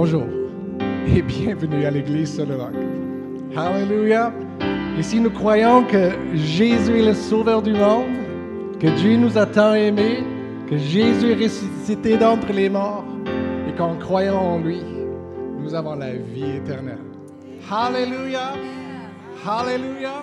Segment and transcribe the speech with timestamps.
[0.00, 0.28] Bonjour
[1.08, 2.72] et bienvenue à l'église sur le roc.
[3.56, 4.32] Hallelujah.
[4.96, 8.06] Ici, nous croyons que Jésus est le sauveur du monde,
[8.78, 10.22] que Dieu nous a tant aimés,
[10.70, 13.02] que Jésus est ressuscité d'entre les morts
[13.68, 14.80] et qu'en croyant en lui,
[15.58, 17.02] nous avons la vie éternelle.
[17.68, 18.52] Hallelujah.
[19.44, 20.22] Hallelujah.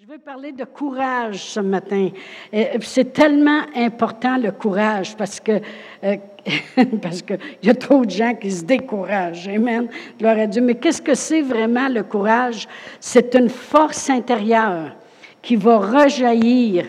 [0.00, 2.08] Je veux parler de courage ce matin.
[2.54, 5.60] Euh, c'est tellement important le courage parce que
[6.02, 6.16] euh,
[7.02, 9.48] parce qu'il y a trop de gens qui se découragent.
[9.48, 9.88] Amen.
[10.18, 10.62] Gloire à Dieu.
[10.62, 12.68] Mais qu'est-ce que c'est vraiment le courage?
[13.00, 14.96] C'est une force intérieure
[15.42, 16.86] qui va rejaillir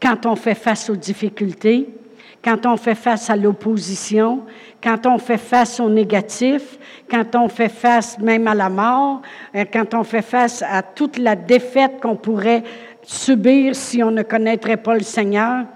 [0.00, 1.88] quand on fait face aux difficultés,
[2.42, 4.42] quand on fait face à l'opposition,
[4.82, 9.22] quand on fait face au négatif, quand on fait face même à la mort,
[9.54, 12.64] euh, quand on fait face à toute la défaite qu'on pourrait
[13.04, 15.66] subir si on ne connaîtrait pas le Seigneur.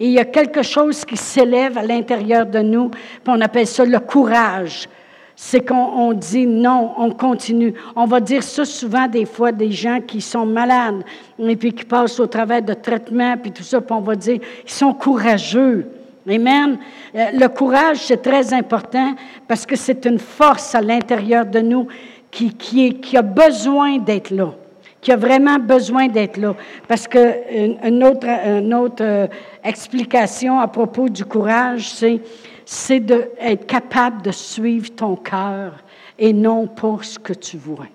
[0.00, 2.90] Et il y a quelque chose qui s'élève à l'intérieur de nous,
[3.26, 4.88] on appelle ça le courage.
[5.36, 7.74] C'est qu'on dit non, on continue.
[7.94, 11.02] On va dire ça souvent des fois des gens qui sont malades
[11.38, 14.40] et puis qui passent au travers de traitements puis tout ça, puis on va dire
[14.64, 15.86] ils sont courageux.
[16.28, 16.78] Amen.
[17.14, 19.14] Euh, le courage, c'est très important
[19.48, 21.88] parce que c'est une force à l'intérieur de nous
[22.30, 24.52] qui, qui, est, qui a besoin d'être là,
[25.00, 26.54] qui a vraiment besoin d'être là.
[26.86, 29.26] Parce que une, autre, une autre euh,
[29.64, 32.20] explication à propos du courage, c'est,
[32.64, 35.72] c'est d'être capable de suivre ton cœur
[36.18, 37.86] et non pour ce que tu vois.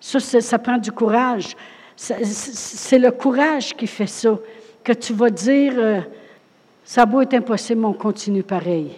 [0.00, 1.56] Ça, ça prend du courage.
[1.96, 4.38] C'est le courage qui fait ça,
[4.84, 5.72] que tu vas dire...
[5.76, 6.00] Euh,
[6.86, 8.92] ça beau être impossible, on continue pareil.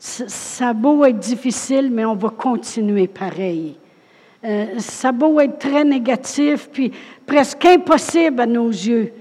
[0.00, 3.76] Ça beau être difficile, mais on va continuer pareil.
[4.42, 6.90] Euh, ça beau être très négatif, puis
[7.26, 9.12] presque impossible à nos yeux,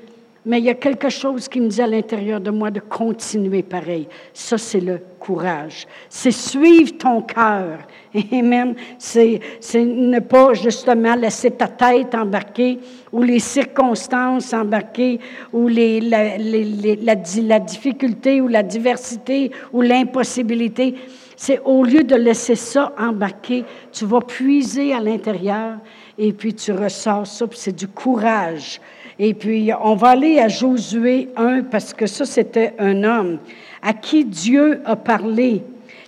[0.46, 3.62] mais il y a quelque chose qui me dit à l'intérieur de moi de continuer
[3.62, 4.08] pareil.
[4.34, 5.86] Ça, c'est le courage.
[6.10, 7.80] C'est suivre ton cœur.
[8.32, 8.76] Amen.
[8.98, 12.80] C'est, c'est ne pas justement laisser ta tête embarquer
[13.12, 15.20] ou les circonstances embarquer
[15.52, 20.96] ou les, la, la, la difficulté ou la diversité ou l'impossibilité.
[21.42, 23.64] C'est au lieu de laisser ça embarquer,
[23.94, 25.78] tu vas puiser à l'intérieur
[26.18, 28.82] et puis tu ressors ça, puis c'est du courage.
[29.18, 33.40] Et puis, on va aller à Josué 1, parce que ça, c'était un homme
[33.82, 35.64] à qui Dieu a parlé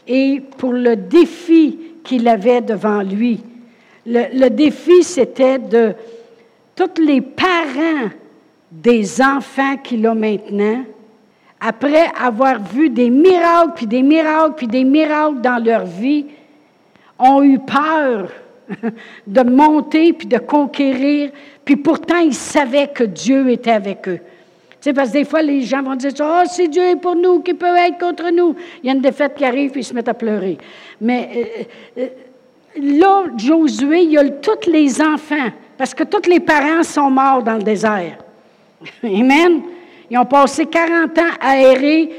[0.05, 3.39] et pour le défi qu'il avait devant lui.
[4.05, 5.93] Le, défi, c'était de
[6.75, 8.09] tous les parents
[8.69, 10.83] des enfants qu'il a maintenant,
[11.61, 16.25] après avoir vu des miracles, puis des miracles, puis des miracles dans leur vie,
[17.19, 18.31] ont eu peur
[19.27, 21.29] de monter puis de conquérir.
[21.63, 24.17] Puis pourtant, ils savaient que Dieu était avec eux.
[24.17, 27.41] Tu sais, parce que des fois, les gens vont dire Oh, c'est Dieu pour nous,
[27.41, 28.55] qui peut être contre nous.
[28.81, 30.57] Il y a une défaite qui arrive, puis ils se mettent à pleurer.
[30.99, 32.07] Mais euh, euh,
[32.99, 37.43] là, Josué, il y a tous les enfants, parce que tous les parents sont morts
[37.43, 38.17] dans le désert.
[39.03, 39.61] Amen?
[40.11, 42.09] Ils ont passé 40 ans à errer,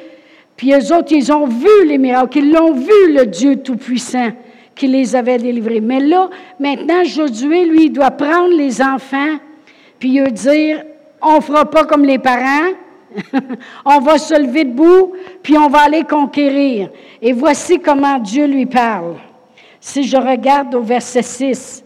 [0.57, 4.31] puis eux autres, ils ont vu les miracles, ils l'ont vu, le Dieu Tout-Puissant
[4.75, 5.83] qui les avait délivrés.
[5.83, 9.37] Mais là, maintenant, Josué, lui, il doit prendre les enfants,
[9.99, 10.85] puis lui dire,
[11.21, 12.73] on ne fera pas comme les parents,
[13.85, 16.89] on va se lever debout, puis on va aller conquérir.
[17.21, 19.17] Et voici comment Dieu lui parle.
[19.81, 21.85] Si je regarde au verset 6,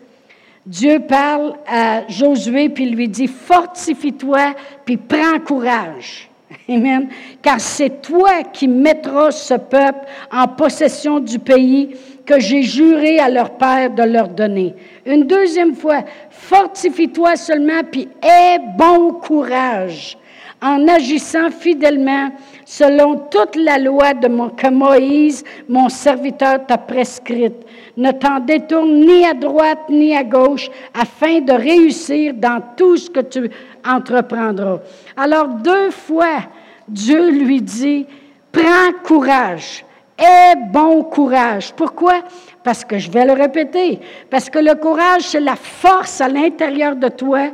[0.67, 4.55] Dieu parle à Josué, puis lui dit, fortifie-toi,
[4.85, 6.29] puis prends courage.
[6.69, 7.09] Amen.
[7.41, 11.95] Car c'est toi qui mettras ce peuple en possession du pays
[12.25, 14.75] que j'ai juré à leur père de leur donner.
[15.05, 20.19] Une deuxième fois, fortifie-toi seulement, puis aie bon courage
[20.61, 22.31] en agissant fidèlement
[22.67, 27.65] selon toute la loi de mon, que Moïse, mon serviteur, t'a prescrite.
[27.97, 33.09] Ne t'en détourne ni à droite ni à gauche afin de réussir dans tout ce
[33.09, 33.49] que tu
[33.87, 34.81] entreprendras.
[35.17, 36.41] Alors deux fois,
[36.89, 38.05] Dieu lui dit,
[38.51, 39.85] prends courage.
[40.19, 41.73] Aie bon courage.
[41.75, 42.23] Pourquoi?
[42.65, 44.01] Parce que je vais le répéter.
[44.29, 47.51] Parce que le courage, c'est la force à l'intérieur de toi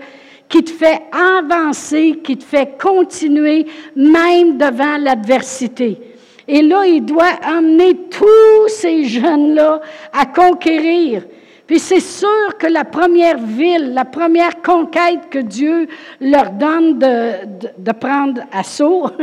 [0.52, 3.64] qui te fait avancer, qui te fait continuer
[3.96, 5.98] même devant l'adversité.
[6.46, 9.80] Et là, il doit emmener tous ces jeunes-là
[10.12, 11.24] à conquérir.
[11.66, 15.86] Puis c'est sûr que la première ville, la première conquête que Dieu
[16.20, 19.06] leur donne de, de, de prendre assaut,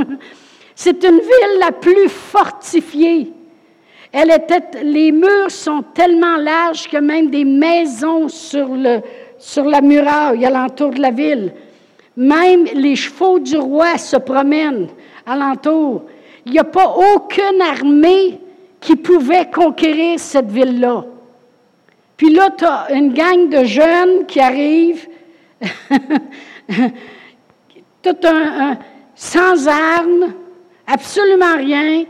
[0.82, 3.34] C'est une ville la plus fortifiée.
[4.14, 9.02] Elle était, les murs sont tellement larges que même des maisons sur, le,
[9.39, 11.53] sur la muraille alentour de la ville.
[12.15, 14.89] Même les chevaux du roi se promènent
[15.25, 16.03] alentour.
[16.45, 18.39] Il n'y a pas aucune armée
[18.80, 21.06] qui pouvait conquérir cette ville-là.
[22.18, 25.07] Puis là, tu as une gang de jeunes qui arrivent,
[29.15, 30.33] sans armes,
[30.86, 32.03] absolument rien,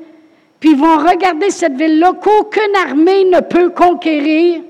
[0.59, 4.61] puis ils vont regarder cette ville-là qu'aucune armée ne peut conquérir,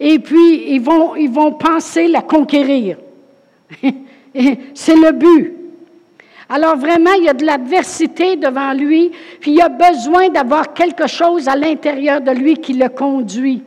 [0.00, 2.96] et puis ils vont, ils vont penser la conquérir.
[4.74, 5.54] C'est le but.
[6.48, 11.06] Alors vraiment, il y a de l'adversité devant lui, puis il a besoin d'avoir quelque
[11.06, 13.62] chose à l'intérieur de lui qui le conduit.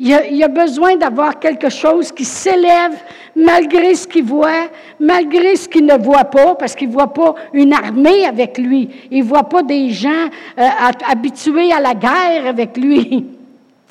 [0.00, 2.96] Il a, il a besoin d'avoir quelque chose qui s'élève
[3.36, 4.68] malgré ce qu'il voit,
[4.98, 8.88] malgré ce qu'il ne voit pas, parce qu'il ne voit pas une armée avec lui.
[9.10, 10.28] Il ne voit pas des gens
[10.58, 10.68] euh,
[11.06, 13.26] habitués à la guerre avec lui.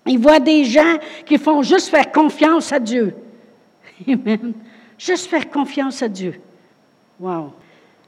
[0.05, 3.15] Il voit des gens qui font juste faire confiance à Dieu.
[4.07, 4.53] Amen.
[4.97, 6.35] Juste faire confiance à Dieu.
[7.19, 7.53] Wow.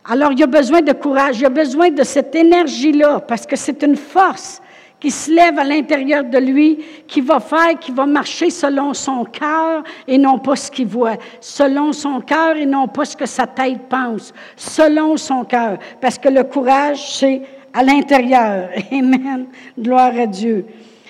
[0.08, 3.46] Alors, il y a besoin de courage, il y a besoin de cette énergie-là, parce
[3.46, 4.62] que c'est une force
[5.00, 9.26] qui se lève à l'intérieur de lui, qui va faire, qui va marcher selon son
[9.26, 13.26] cœur et non pas ce qu'il voit, selon son cœur et non pas ce que
[13.26, 17.42] sa tête pense, selon son cœur, parce que le courage, c'est
[17.74, 18.70] à l'intérieur.
[18.92, 19.48] Amen.
[19.78, 20.66] Gloire à Dieu.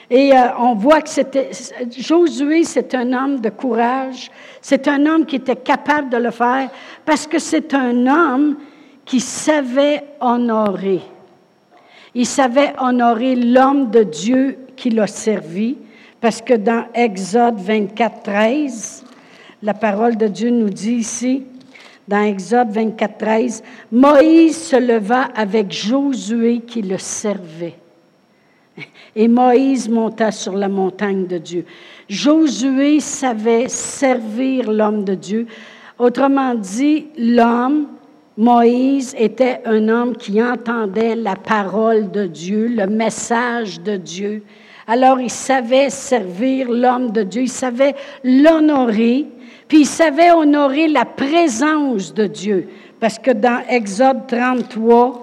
[0.09, 1.49] Et euh, on voit que c'était
[1.97, 4.29] Josué, c'est un homme de courage,
[4.61, 6.69] c'est un homme qui était capable de le faire,
[7.03, 8.57] parce que c'est un homme
[9.03, 11.01] qui savait honorer.
[12.13, 15.77] Il savait honorer l'homme de Dieu qui l'a servi,
[16.21, 19.05] parce que dans Exode 24, 13,
[19.63, 21.43] la parole de Dieu nous dit ici,
[22.07, 27.75] dans Exode 24, 13, Moïse se leva avec Josué qui le servait.
[29.15, 31.65] Et Moïse monta sur la montagne de Dieu.
[32.09, 35.47] Josué savait servir l'homme de Dieu.
[35.97, 37.87] Autrement dit, l'homme
[38.37, 44.43] Moïse était un homme qui entendait la parole de Dieu, le message de Dieu.
[44.87, 47.95] Alors il savait servir l'homme de Dieu, il savait
[48.25, 49.25] l'honorer,
[49.69, 52.67] puis il savait honorer la présence de Dieu.
[52.99, 55.21] Parce que dans Exode 33,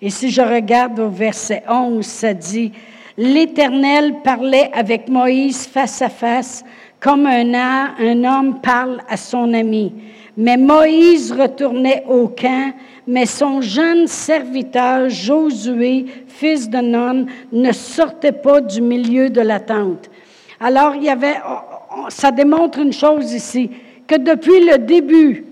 [0.00, 2.72] et si je regarde au verset 11, ça dit,
[3.18, 6.64] L'Éternel parlait avec Moïse face à face,
[7.00, 9.92] comme un, un homme parle à son ami.
[10.36, 12.74] Mais Moïse retournait au camp,
[13.06, 19.60] mais son jeune serviteur Josué, fils de Nun, ne sortait pas du milieu de la
[19.60, 20.10] tente.
[20.60, 21.36] Alors, il y avait,
[22.10, 23.70] ça démontre une chose ici,
[24.06, 25.46] que depuis le début,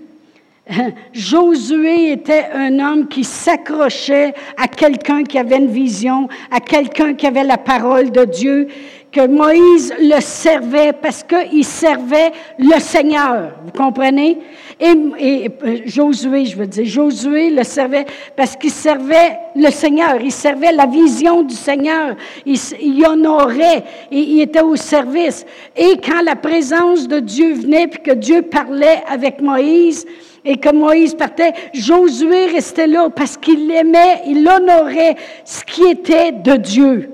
[1.13, 7.27] Josué était un homme qui s'accrochait à quelqu'un qui avait une vision, à quelqu'un qui
[7.27, 8.67] avait la parole de Dieu,
[9.11, 13.53] que Moïse le servait parce qu'il servait le Seigneur.
[13.63, 14.39] Vous comprenez?
[14.77, 20.19] Et, euh, Josué, je veux dire, Josué le servait parce qu'il servait le Seigneur.
[20.21, 22.17] Il servait la vision du Seigneur.
[22.45, 23.85] Il, il honorait.
[24.11, 25.45] Et, il était au service.
[25.77, 30.05] Et quand la présence de Dieu venait puis que Dieu parlait avec Moïse,
[30.45, 36.31] et que Moïse partait, Josué restait là parce qu'il aimait, il honorait ce qui était
[36.31, 37.09] de Dieu.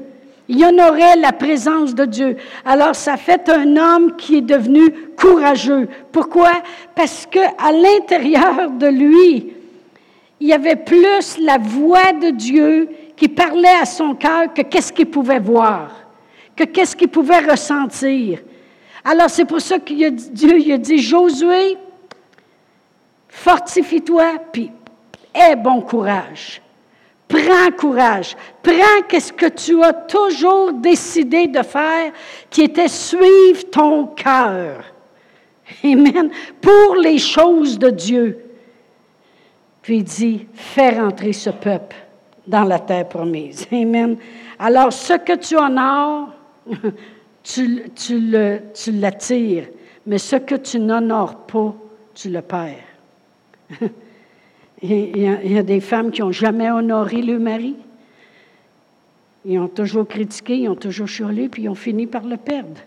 [0.49, 2.35] Il honorait la présence de Dieu.
[2.65, 5.87] Alors, ça fait un homme qui est devenu courageux.
[6.11, 6.51] Pourquoi?
[6.93, 9.53] Parce que à l'intérieur de lui,
[10.41, 14.91] il y avait plus la voix de Dieu qui parlait à son cœur que qu'est-ce
[14.91, 15.91] qu'il pouvait voir,
[16.53, 18.39] que qu'est-ce qu'il pouvait ressentir.
[19.05, 21.77] Alors, c'est pour ça que Dieu il a dit, Josué,
[23.31, 24.71] fortifie-toi, puis
[25.33, 26.61] aie bon courage.
[27.27, 28.35] Prends courage.
[28.61, 32.11] Prends qu'est-ce que tu as toujours décidé de faire,
[32.49, 34.83] qui était suivre ton cœur.
[35.83, 36.29] Amen.
[36.59, 38.45] Pour les choses de Dieu.
[39.81, 41.95] Puis il dit, fais rentrer ce peuple
[42.45, 43.65] dans la terre promise.
[43.71, 44.17] Amen.
[44.59, 46.33] Alors, ce que tu honores,
[47.43, 49.69] tu, tu l'attires.
[50.05, 51.73] Mais ce que tu n'honores pas,
[52.13, 52.90] tu le perds.
[54.83, 57.75] Il y, a, des femmes qui n'ont jamais honoré le mari.
[59.45, 62.81] Ils ont toujours critiqué, ils ont toujours chialé, puis ils ont fini par le perdre.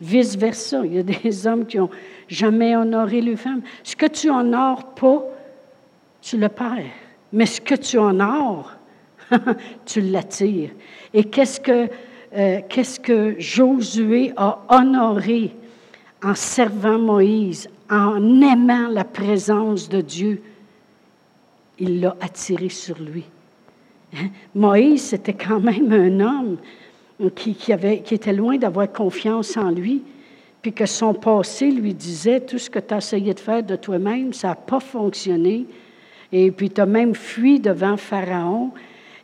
[0.00, 0.84] Vice-versa.
[0.84, 1.90] Il y a des hommes qui n'ont
[2.26, 3.62] jamais honoré les femmes.
[3.84, 5.24] Ce que tu honores pas,
[6.20, 6.90] tu le perds.
[7.32, 8.72] Mais ce que tu honores,
[9.86, 10.70] tu l'attires.
[11.14, 15.52] Et euh, qu'est-ce que Josué a honoré
[16.22, 20.42] en servant Moïse, en aimant la présence de Dieu?
[21.78, 23.24] il l'a attiré sur lui.
[24.14, 24.28] Hein?
[24.54, 26.56] Moïse, c'était quand même un homme
[27.34, 30.02] qui, était loin d'avoir confiance en lui,
[30.62, 33.76] puis que son passé lui disait, tout ce que tu as essayé de faire de
[33.76, 35.66] toi-même, ça n'a pas fonctionné.
[36.32, 38.72] Et puis tu as même fui devant Pharaon.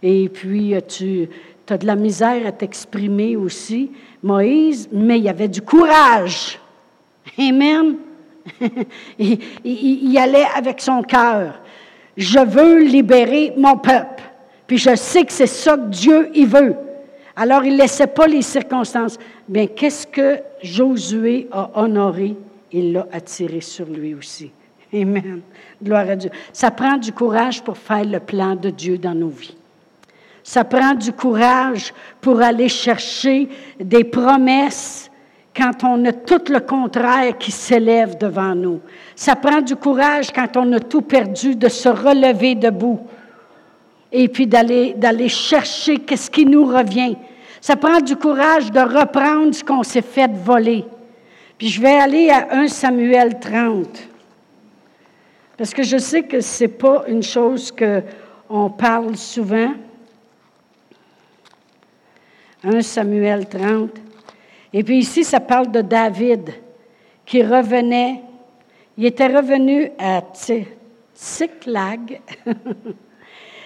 [0.03, 1.29] Et puis tu,
[1.67, 3.91] tu as de la misère à t'exprimer aussi,
[4.23, 6.61] Moïse, mais il y avait du courage.
[7.39, 7.97] Amen.
[9.19, 11.61] il, allait avec son cœur.
[12.17, 14.23] Je veux libérer mon peuple.
[14.67, 16.77] Puis je sais que c'est ça que Dieu y veut.
[17.37, 19.19] Alors il ne laissait pas les circonstances.
[19.49, 22.37] Bien, qu'est-ce que Josué a honoré?
[22.71, 24.51] Il l'a attiré sur lui aussi.
[24.95, 25.41] Amen.
[25.83, 26.31] Gloire à Dieu.
[26.53, 29.57] Ça prend du courage pour faire le plan de Dieu dans nos vies.
[30.43, 35.11] Ça prend du courage pour aller chercher des promesses
[35.55, 38.81] quand on a tout le contraire qui s'élève devant nous.
[39.15, 43.01] Ça prend du courage quand on a tout perdu de se relever debout
[44.11, 47.17] et puis d'aller, d'aller chercher qu'est-ce qui nous revient.
[47.61, 50.85] Ça prend du courage de reprendre ce qu'on s'est fait voler.
[51.59, 54.09] Puis je vais aller à 1 Samuel 30.
[55.57, 59.73] Parce que je sais que ce n'est pas une chose qu'on parle souvent.
[62.65, 63.91] 1 Samuel 30.
[64.73, 66.51] Et puis ici, ça parle de David
[67.27, 68.21] qui revenait.
[68.97, 70.23] Il était revenu à
[71.15, 72.21] Tsiklag.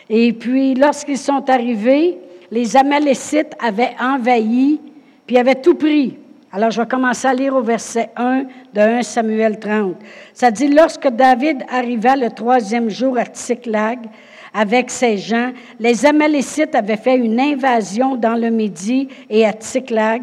[0.08, 2.18] Et puis, lorsqu'ils sont arrivés,
[2.50, 4.80] les Amalécites avaient envahi,
[5.26, 6.16] puis avaient tout pris.
[6.52, 9.96] Alors, je vais commencer à lire au verset 1 de 1 Samuel 30.
[10.32, 13.98] Ça dit, lorsque David arriva le troisième jour à Tsiklag
[14.54, 20.22] avec ses gens, les Amalécites avaient fait une invasion dans le Midi et à Tsiklag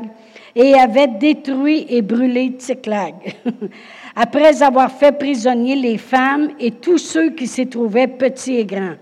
[0.56, 3.16] et avaient détruit et brûlé Tsiklag.
[4.16, 8.96] Après avoir fait prisonnier les femmes et tous ceux qui s'y trouvaient, petits et grands.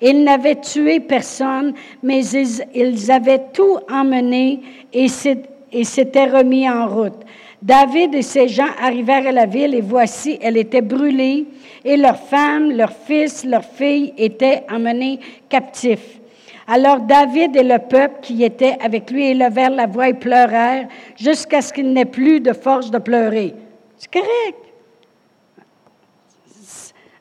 [0.00, 4.60] Ils n'avaient tué personne, mais ils, avaient tout emmené
[4.92, 7.22] et s'étaient remis en route.
[7.60, 11.46] David et ses gens arrivèrent à la ville et voici, elle était brûlée
[11.84, 15.18] et leurs femmes, leurs fils, leurs filles étaient emmenés
[15.48, 16.20] captifs.
[16.66, 21.60] Alors David et le peuple qui était avec lui élevèrent la voix et pleurèrent jusqu'à
[21.60, 23.54] ce qu'il n'ait plus de force de pleurer.
[23.98, 24.58] C'est correct.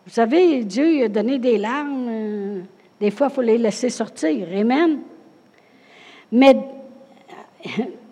[0.06, 2.08] Vous savez, Dieu a donné des larmes.
[2.10, 2.62] Euh,
[3.00, 4.48] des fois, il faut les laisser sortir.
[4.56, 5.00] Amen.
[6.32, 6.56] Mais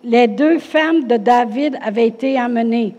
[0.04, 2.94] les deux femmes de David avaient été emmenées.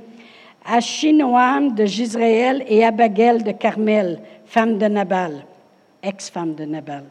[0.66, 5.46] Achinoam de Gisraël et Abagel de Carmel, femme de Nabal,
[6.02, 7.04] ex-femme de Nabal.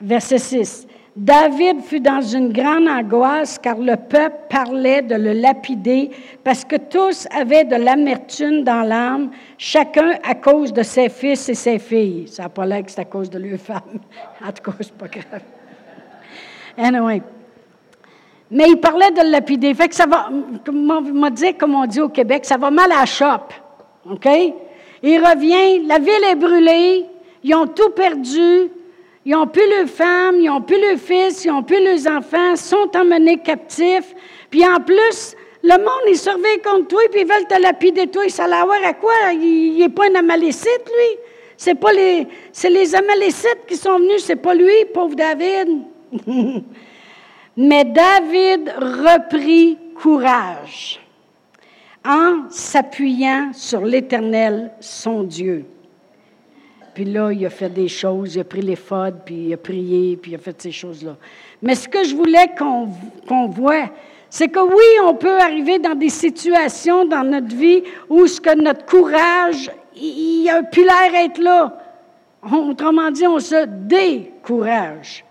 [0.00, 0.86] Verset 6.
[1.16, 6.10] David fut dans une grande angoisse car le peuple parlait de le lapider
[6.44, 11.54] parce que tous avaient de l'amertume dans l'âme, chacun à cause de ses fils et
[11.54, 12.28] ses filles.
[12.28, 13.98] Ça n'a pas l'air que c'est à cause de leurs femmes.
[14.46, 15.42] En tout cas, c'est pas grave.
[16.76, 17.20] Anyway.
[18.50, 19.74] Mais il parlait de le lapider.
[19.74, 20.30] Fait que ça va,
[20.64, 23.52] comme on dit au Québec, ça va mal à la chope.
[24.08, 24.28] OK?
[25.02, 27.06] Il revient, la ville est brûlée,
[27.42, 28.70] ils ont tout perdu,
[29.24, 32.56] ils n'ont plus leurs femmes, ils n'ont plus leurs fils, ils n'ont plus leurs enfants,
[32.56, 34.14] sont emmenés captifs.
[34.50, 38.22] Puis en plus, le monde, il surveille contre toi, puis ils veulent te lapider toi.
[38.38, 39.32] A l'air à quoi?
[39.32, 41.18] Il n'est pas un Amalécite, lui?
[41.56, 45.82] C'est pas les, c'est les Amalécites qui sont venus, c'est pas lui, pauvre David.
[47.56, 51.00] Mais David reprit courage
[52.04, 55.64] en s'appuyant sur l'Éternel, son Dieu.
[56.98, 59.56] Puis là, il a fait des choses, il a pris les fodes, puis il a
[59.56, 61.14] prié, puis il a fait ces choses-là.
[61.62, 63.88] Mais ce que je voulais qu'on voit,
[64.28, 68.52] c'est que oui, on peut arriver dans des situations dans notre vie où ce que
[68.52, 71.78] notre courage, il a plus l'air être là.
[72.42, 75.24] Autrement dit, on se décourage.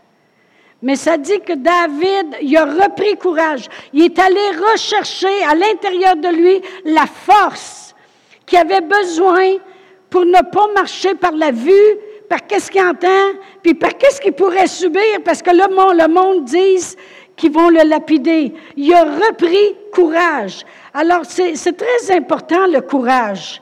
[0.82, 3.68] Mais ça dit que David, il a repris courage.
[3.92, 4.40] Il est allé
[4.72, 7.94] rechercher à l'intérieur de lui la force
[8.46, 9.58] qu'il avait besoin
[10.10, 11.98] pour ne pas marcher par la vue,
[12.30, 16.08] par qu'est-ce qu'il entend, puis par qu'est-ce qu'il pourrait subir, parce que le monde, le
[16.08, 16.96] monde dit
[17.36, 18.54] qu'ils vont le lapider.
[18.76, 20.66] Il a repris courage.
[20.94, 23.62] Alors, c'est très important, le courage.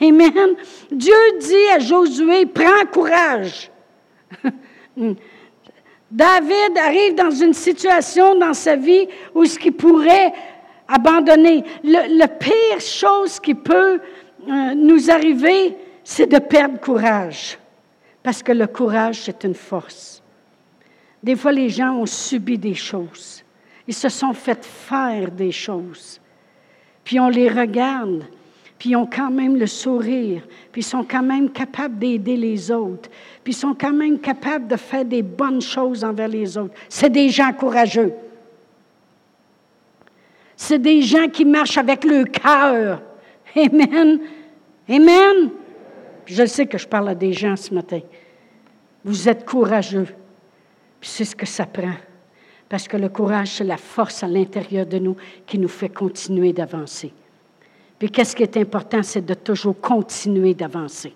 [0.00, 0.56] Amen.
[0.90, 3.70] Dieu dit à Josué, prends courage.
[6.10, 10.32] David arrive dans une situation dans sa vie où ce qui pourrait
[10.88, 11.64] abandonner.
[11.82, 13.98] Le, pire chose qui peut
[14.48, 15.76] euh, nous arriver,
[16.08, 17.58] c'est de perdre courage.
[18.22, 20.22] Parce que le courage, c'est une force.
[21.20, 23.42] Des fois, les gens ont subi des choses.
[23.88, 26.20] Ils se sont fait faire des choses.
[27.02, 28.22] Puis on les regarde,
[28.78, 32.70] puis ils ont quand même le sourire, puis ils sont quand même capables d'aider les
[32.70, 33.10] autres,
[33.42, 36.74] puis ils sont quand même capables de faire des bonnes choses envers les autres.
[36.88, 38.12] C'est des gens courageux.
[40.54, 43.02] C'est des gens qui marchent avec le cœur.
[43.56, 44.20] Amen.
[44.88, 45.50] Amen
[46.26, 48.00] je sais que je parle à des gens ce matin.
[49.04, 50.08] Vous êtes courageux.
[51.00, 51.94] Puis c'est ce que ça prend.
[52.68, 55.16] Parce que le courage, c'est la force à l'intérieur de nous
[55.46, 57.12] qui nous fait continuer d'avancer.
[57.98, 61.14] Puis qu'est-ce qui est important, c'est de toujours continuer d'avancer.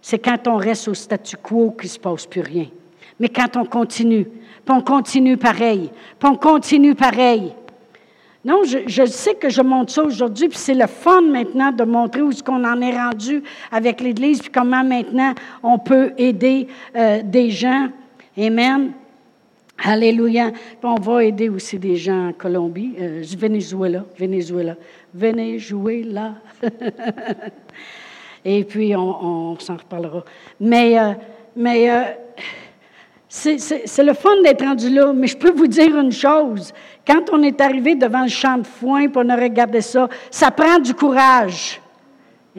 [0.00, 2.68] C'est quand on reste au statu quo qu'il ne se passe plus rien.
[3.20, 7.54] Mais quand on continue, puis on continue pareil, puis on continue pareil.
[8.44, 12.22] Non, je, sais que je montre ça aujourd'hui, puis c'est le fun maintenant de montrer
[12.22, 17.22] où est-ce qu'on en est rendu avec l'Église, puis comment maintenant on peut aider euh,
[17.22, 17.88] des gens.
[18.36, 18.92] Amen.
[19.84, 20.52] Alléluia.
[20.82, 24.76] On va aider aussi des gens en Colombie, euh, Venezuela, Venezuela,
[25.14, 26.34] Venezuela.
[28.44, 30.24] Et puis on, s'en reparlera.
[30.60, 31.12] Mais, euh,
[31.56, 32.02] mais euh,
[33.34, 36.70] c'est le fun d'être rendu là, mais je peux vous dire une chose.
[37.06, 40.50] Quand on est arrivé devant le champ de foin, pour on a regardé ça, ça
[40.50, 41.80] prend du courage.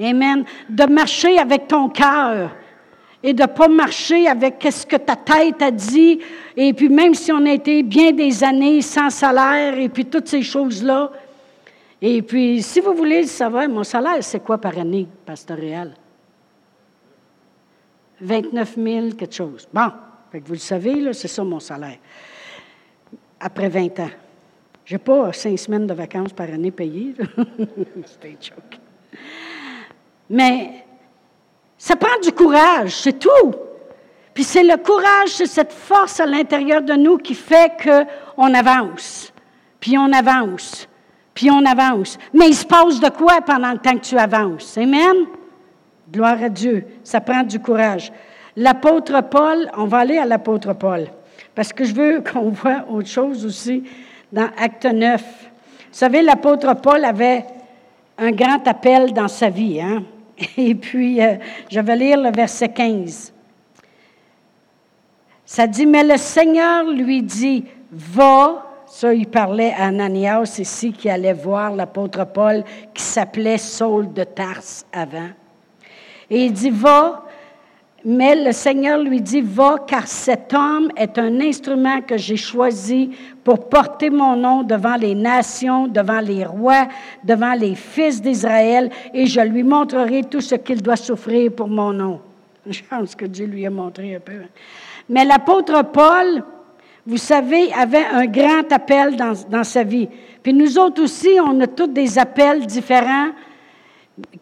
[0.01, 0.43] Amen.
[0.67, 2.49] De marcher avec ton cœur
[3.21, 6.19] et de ne pas marcher avec ce que ta tête a dit.
[6.57, 10.27] Et puis même si on a été bien des années sans salaire et puis toutes
[10.27, 11.11] ces choses-là.
[12.01, 15.93] Et puis, si vous voulez savoir, mon salaire, c'est quoi par année, pasteur Réal?
[18.19, 19.69] 29 000 quelque chose.
[19.71, 19.89] Bon,
[20.39, 21.97] vous le savez, c'est ça mon salaire.
[23.39, 24.09] Après 20 ans.
[24.85, 27.13] Je n'ai pas cinq semaines de vacances par année payées.
[28.05, 28.79] C'était joke.
[30.29, 30.85] Mais
[31.77, 33.55] ça prend du courage, c'est tout.
[34.33, 39.31] Puis c'est le courage, c'est cette force à l'intérieur de nous qui fait qu'on avance.
[39.79, 40.87] Puis on avance.
[41.33, 42.17] Puis on avance.
[42.33, 44.77] Mais il se passe de quoi pendant le temps que tu avances?
[44.77, 45.27] Amen?
[46.11, 46.85] Gloire à Dieu.
[47.03, 48.11] Ça prend du courage.
[48.55, 51.07] L'apôtre Paul, on va aller à l'apôtre Paul,
[51.55, 53.83] parce que je veux qu'on voit autre chose aussi
[54.31, 55.21] dans Acte 9.
[55.21, 57.45] Vous savez, l'apôtre Paul avait
[58.17, 59.81] un grand appel dans sa vie.
[59.81, 60.03] Hein?
[60.57, 61.35] Et puis, euh,
[61.69, 63.33] je vais lire le verset 15.
[65.45, 71.09] Ça dit, mais le Seigneur lui dit, va, ça il parlait à Ananias ici qui
[71.09, 72.63] allait voir l'apôtre Paul
[72.93, 75.29] qui s'appelait Saul de Tarse avant.
[76.29, 77.25] Et il dit, va,
[78.05, 83.11] mais le Seigneur lui dit, va, car cet homme est un instrument que j'ai choisi
[83.43, 86.87] pour porter mon nom devant les nations, devant les rois,
[87.23, 91.93] devant les fils d'Israël, et je lui montrerai tout ce qu'il doit souffrir pour mon
[91.93, 92.19] nom.
[92.69, 94.41] Je pense que Dieu lui a montré un peu.
[95.09, 96.43] Mais l'apôtre Paul,
[97.05, 100.07] vous savez, avait un grand appel dans, dans sa vie.
[100.41, 103.31] Puis nous autres aussi, on a tous des appels différents,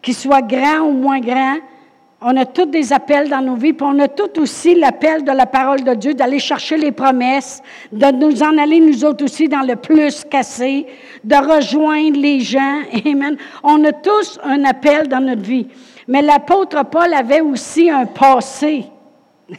[0.00, 1.58] qu'ils soient grands ou moins grands.
[2.24, 5.32] On a tous des appels dans nos vies, puis on a tous aussi l'appel de
[5.32, 9.48] la parole de Dieu, d'aller chercher les promesses, de nous en aller nous autres aussi
[9.48, 10.86] dans le plus cassé,
[11.24, 12.82] de rejoindre les gens.
[13.06, 13.36] Amen.
[13.64, 15.66] On a tous un appel dans notre vie.
[16.06, 18.84] Mais l'apôtre Paul avait aussi un passé.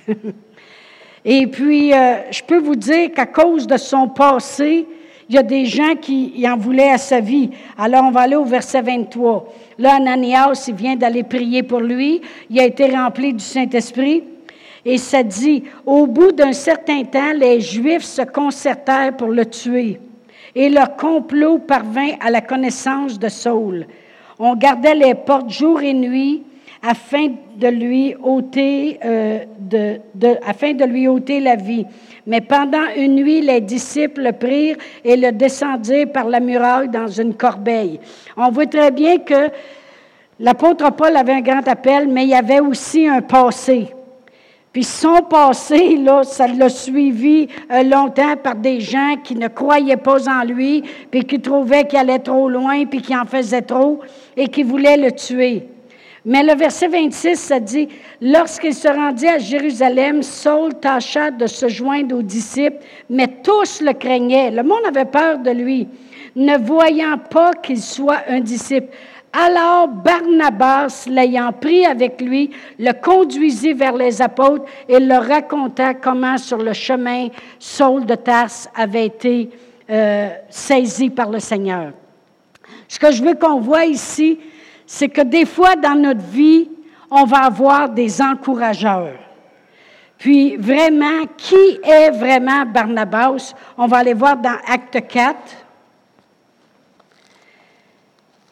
[1.26, 4.86] Et puis, euh, je peux vous dire qu'à cause de son passé,
[5.34, 7.50] il y a des gens qui en voulaient à sa vie.
[7.76, 9.52] Alors, on va aller au verset 23.
[9.80, 12.22] Là, Ananias, il vient d'aller prier pour lui.
[12.52, 14.24] Il a été rempli du Saint-Esprit.
[14.86, 20.00] Et ça dit, au bout d'un certain temps, les Juifs se concertèrent pour le tuer.
[20.54, 23.88] Et leur complot parvint à la connaissance de Saul.
[24.38, 26.44] On gardait les portes jour et nuit
[26.86, 30.00] afin de lui ôter, euh, de,
[30.46, 31.86] afin de lui ôter la vie.
[32.28, 37.08] Mais pendant une nuit, les disciples le prirent et le descendirent par la muraille dans
[37.08, 38.02] une corbeille.
[38.36, 39.50] On voit très bien que
[40.40, 43.88] l'apôtre Paul avait un grand appel, mais il y avait aussi un passé.
[44.74, 49.98] Puis son passé, là, ça l'a suivi euh, longtemps par des gens qui ne croyaient
[49.98, 54.02] pas en lui, puis qui trouvaient qu'il allait trop loin, puis qui en faisait trop,
[54.36, 55.68] et qui voulaient le tuer.
[56.26, 57.90] Mais le verset 26, ça dit,
[58.22, 62.78] lorsqu'il se rendit à Jérusalem, Saul tâcha de se joindre aux disciples,
[63.10, 64.50] mais tous le craignaient.
[64.50, 65.88] Le monde avait peur de lui,
[66.36, 68.88] ne voyant pas qu'il soit un disciple.
[69.34, 76.38] Alors Barnabas, l'ayant pris avec lui, le conduisit vers les apôtres et leur raconta comment
[76.38, 79.50] sur le chemin Saul de Tarse avait été
[79.90, 81.92] euh, saisi par le Seigneur.
[82.88, 84.38] Ce que je veux qu'on voit ici,
[84.86, 86.70] c'est que des fois dans notre vie,
[87.10, 89.20] on va avoir des encourageurs.
[90.18, 93.54] Puis vraiment, qui est vraiment Barnabas?
[93.78, 95.36] On va aller voir dans Acte 4.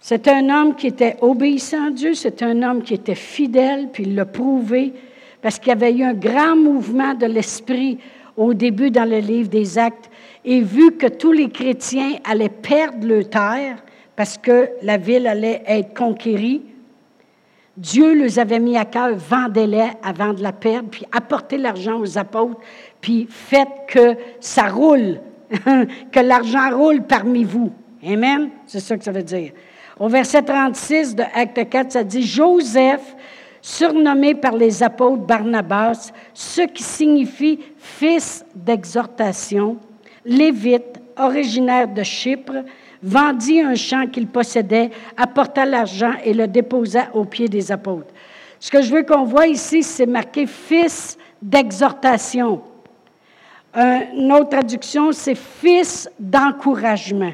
[0.02, 4.04] C'est un homme qui était obéissant à Dieu, c'est un homme qui était fidèle, puis
[4.04, 4.94] il l'a prouvé,
[5.42, 8.00] parce qu'il y avait eu un grand mouvement de l'esprit
[8.36, 10.10] au début dans le livre des Actes.
[10.44, 13.78] Et vu que tous les chrétiens allaient perdre leur terre,
[14.22, 16.62] parce que la ville allait être conquérie.
[17.76, 22.20] Dieu les avait mis à cœur, vendez-les avant de la perdre, puis apportez l'argent aux
[22.20, 22.60] apôtres,
[23.02, 25.20] puis faites que ça roule,
[26.12, 27.72] que l'argent roule parmi vous.
[28.06, 28.52] Amen?
[28.68, 29.54] C'est ça que ça veut dire.
[30.00, 33.16] Au verset 36 de Acte 4, ça dit Joseph,
[33.60, 39.78] surnommé par les apôtres Barnabas, ce qui signifie fils d'exhortation,
[40.24, 42.64] lévite, originaire de Chypre,
[43.04, 48.14] vendit un champ qu'il possédait, apporta l'argent et le déposa aux pieds des apôtres.
[48.60, 52.62] Ce que je veux qu'on voit ici, c'est marqué fils d'exhortation.
[53.76, 57.34] une autre traduction, c'est fils d'encouragement.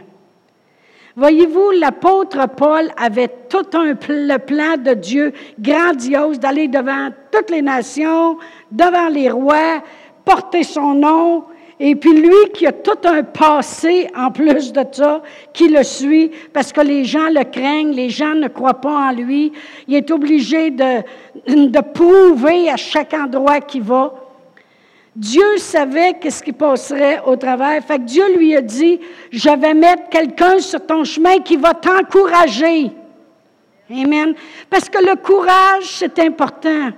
[1.17, 7.63] Voyez-vous, l'apôtre Paul avait tout un, le plan de Dieu grandiose d'aller devant toutes les
[7.63, 8.37] nations,
[8.71, 9.81] devant les rois,
[10.23, 11.43] porter son nom.
[11.79, 15.21] Et puis lui qui a tout un passé en plus de ça,
[15.53, 19.11] qui le suit, parce que les gens le craignent, les gens ne croient pas en
[19.11, 19.51] lui,
[19.87, 21.03] il est obligé de,
[21.47, 24.11] de prouver à chaque endroit qu'il va.
[25.15, 27.83] Dieu savait qu'est-ce qui passerait au travers.
[27.83, 28.99] Fait que Dieu lui a dit,
[29.31, 32.91] je vais mettre quelqu'un sur ton chemin qui va t'encourager.
[33.89, 34.35] Amen.
[34.69, 36.89] Parce que le courage, c'est important.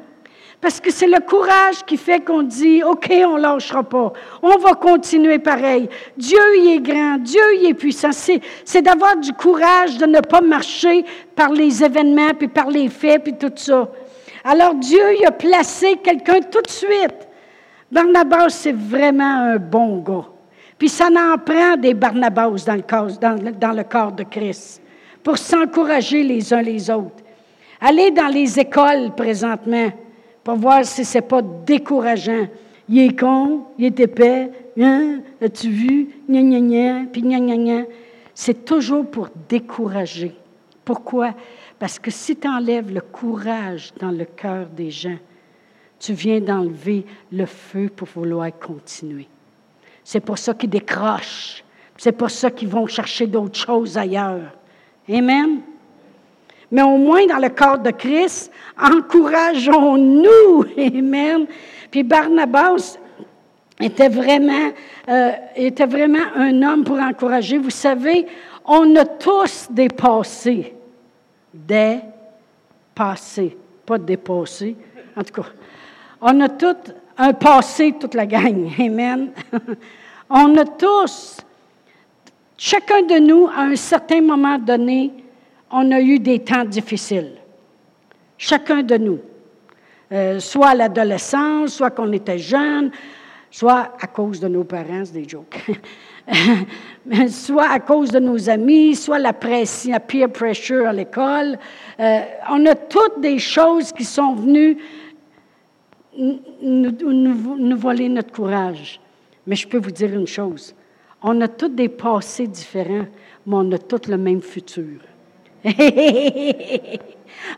[0.62, 4.12] Parce que c'est le courage qui fait qu'on dit, OK, on ne lâchera pas.
[4.42, 5.90] On va continuer pareil.
[6.18, 7.18] Dieu, il est grand.
[7.18, 8.12] Dieu, il est puissant.
[8.12, 13.24] C'est d'avoir du courage de ne pas marcher par les événements, puis par les faits,
[13.24, 13.90] puis tout ça.
[14.44, 17.30] Alors Dieu, il a placé quelqu'un tout de suite
[17.92, 20.28] Barnabas, c'est vraiment un bon gars.
[20.78, 24.82] Puis ça en prend des Barnabas dans le corps, dans, le corps de Christ
[25.24, 27.24] pour s'encourager les uns les autres.
[27.82, 29.90] Allez dans les écoles présentement
[30.44, 32.48] pour voir si ce pas décourageant.
[32.88, 35.20] Il est con, il est épais, hein?
[35.42, 36.10] as-tu vu?
[36.28, 37.84] Gna, gna, gna, puis gna, gna, gna.
[38.34, 40.36] C'est toujours pour décourager.
[40.84, 41.36] Pourquoi?
[41.78, 45.18] Parce que si tu enlèves le courage dans le cœur des gens,
[46.00, 49.28] tu viens d'enlever le feu pour vouloir continuer.
[50.04, 51.64] C'est pour ça qu'ils décrochent.
[51.98, 54.54] C'est pour ça qu'ils vont chercher d'autres choses ailleurs.
[55.08, 55.62] Amen?
[56.72, 60.66] Mais au moins dans le corps de Christ, encourageons-nous.
[60.78, 61.48] Amen.
[61.90, 62.98] Puis Barnabas
[63.80, 64.72] était vraiment,
[65.08, 67.58] euh, était vraiment un homme pour encourager.
[67.58, 68.28] Vous savez,
[68.66, 70.76] on a tous des passés.
[71.54, 72.00] Des
[72.94, 73.58] passés.
[73.86, 74.76] Pas dépassés.
[75.16, 75.50] En tout cas,
[76.22, 76.76] on a tout
[77.18, 78.70] un passé, toute la gang.
[78.80, 79.32] Amen.
[80.32, 81.38] On a tous,
[82.56, 85.12] chacun de nous, à un certain moment donné,
[85.72, 87.34] on a eu des temps difficiles.
[88.38, 89.20] Chacun de nous.
[90.12, 92.92] Euh, soit à l'adolescence, soit qu'on était jeune,
[93.52, 95.70] soit à cause de nos parents, c'est des jokes.
[97.30, 101.60] soit à cause de nos amis, soit la pression, la peer pressure à l'école.
[102.00, 104.78] Euh, on a toutes des choses qui sont venues
[106.62, 109.00] nous, voler notre courage.
[109.46, 110.76] Mais je peux vous dire une chose.
[111.22, 113.08] On a tous des passés différents,
[113.46, 115.00] mais on a tous le même futur.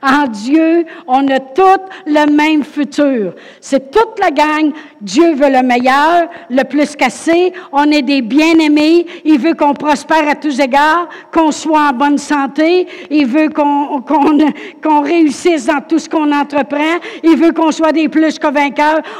[0.02, 3.34] En Dieu, on a tous le même futur.
[3.60, 4.72] C'est toute la gang.
[5.00, 7.54] Dieu veut le meilleur, le plus cassé.
[7.72, 9.06] On est des bien-aimés.
[9.26, 12.88] Il veut qu'on prospère à tous égards, qu'on soit en bonne santé.
[13.10, 16.98] Il veut qu'on réussisse dans tout ce qu'on entreprend.
[17.24, 18.48] Il veut qu'on soit des plus que.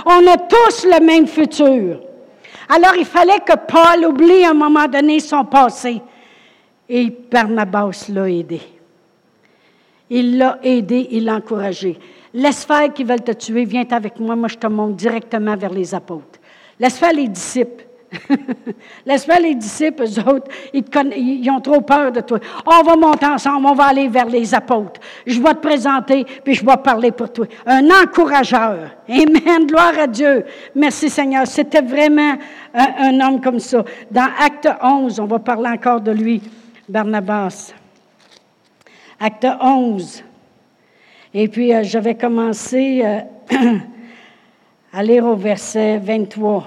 [0.06, 2.00] On a tous le même futur.
[2.70, 6.02] Alors, il fallait que Paul oublie à un moment donné son passé.
[6.94, 8.60] Et Barnabas l'a aidé.
[10.10, 11.98] Il l'a aidé, il l'a encouragé.
[12.34, 15.72] Laisse faire qui veulent te tuer, viens avec moi, moi je te monte directement vers
[15.72, 16.42] les apôtres.
[16.78, 17.86] Laisse faire les disciples.
[19.06, 22.40] Laisse faire les disciples, autres, ils, ont trop peur de toi.
[22.66, 25.00] On va monter ensemble, on va aller vers les apôtres.
[25.26, 27.46] Je vais te présenter, puis je vais parler pour toi.
[27.66, 28.90] Un encourageur.
[29.08, 29.66] Amen.
[29.66, 30.44] Gloire à Dieu.
[30.76, 31.48] Merci Seigneur.
[31.48, 32.34] C'était vraiment
[32.74, 33.82] un, un homme comme ça.
[34.12, 36.42] Dans Acte 11, on va parler encore de lui,
[36.88, 37.74] Barnabas.
[39.20, 40.24] Acte 11.
[41.34, 43.20] Et puis, euh, je vais commencer euh,
[44.94, 46.66] à lire au verset 23.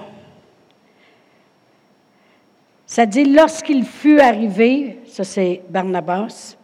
[2.85, 6.55] Ça dit, lorsqu'il fut arrivé, ça c'est Barnabas,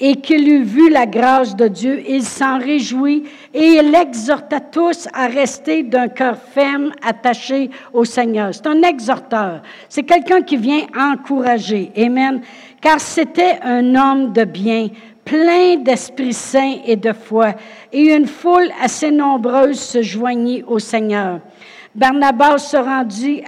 [0.00, 5.08] et qu'il eut vu la grâce de Dieu, il s'en réjouit et il exhorta tous
[5.12, 8.54] à rester d'un cœur ferme, attaché au Seigneur.
[8.54, 9.62] C'est un exhorteur.
[9.88, 11.90] C'est quelqu'un qui vient encourager.
[11.96, 12.40] Amen.
[12.80, 14.88] Car c'était un homme de bien,
[15.24, 17.54] plein d'Esprit Saint et de foi,
[17.92, 21.40] et une foule assez nombreuse se joignit au Seigneur.
[21.98, 23.42] Barnabas se rendit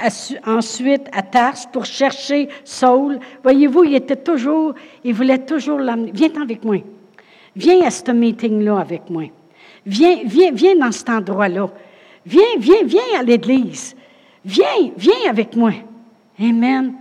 [0.44, 3.20] ensuite à Tars pour chercher Saul.
[3.44, 6.10] Voyez-vous, il était toujours, il voulait toujours l'amener.
[6.12, 6.78] Viens avec moi.
[7.54, 9.30] Viens à ce meeting-là avec moi.
[9.86, 11.68] Viens, viens, viens dans cet endroit-là.
[12.26, 13.94] Viens, viens, viens à l'église.
[14.44, 15.70] Viens, viens avec moi.
[16.40, 16.94] Amen.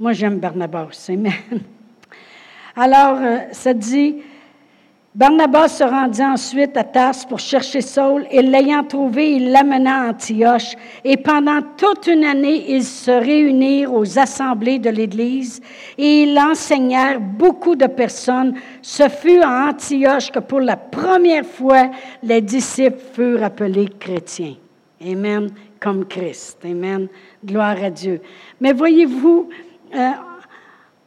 [0.00, 1.08] Moi, j'aime Barnabas.
[1.08, 1.32] Amen.
[2.74, 4.16] Alors, euh, ça dit,
[5.18, 10.10] Barnabas se rendit ensuite à Tarse pour chercher Saul et l'ayant trouvé, il l'amena à
[10.10, 10.76] Antioche.
[11.02, 15.60] Et pendant toute une année, ils se réunirent aux assemblées de l'Église
[15.98, 18.54] et ils enseignèrent beaucoup de personnes.
[18.80, 21.90] Ce fut à Antioche que pour la première fois,
[22.22, 24.54] les disciples furent appelés chrétiens.
[25.04, 25.50] Amen,
[25.80, 26.58] comme Christ.
[26.64, 27.08] Amen.
[27.44, 28.20] Gloire à Dieu.
[28.60, 29.48] Mais voyez-vous,
[29.96, 30.10] euh,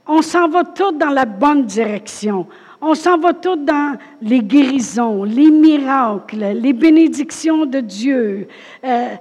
[0.05, 2.45] on s'en va tous dans la bonne direction.
[2.81, 8.47] On s'en va tous dans les guérisons, les miracles, les bénédictions de Dieu,
[8.83, 9.15] euh,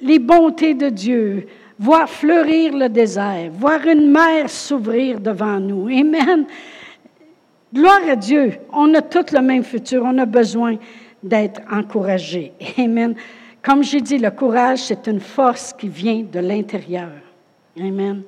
[0.00, 1.46] les bontés de Dieu,
[1.78, 5.88] voir fleurir le désert, voir une mer s'ouvrir devant nous.
[5.88, 6.46] Amen.
[7.72, 8.52] Gloire à Dieu.
[8.72, 10.02] On a tout le même futur.
[10.04, 10.76] On a besoin
[11.22, 12.52] d'être encouragé.
[12.78, 13.14] Amen.
[13.62, 17.10] Comme j'ai dit, le courage, c'est une force qui vient de l'intérieur.
[17.80, 18.22] Amen.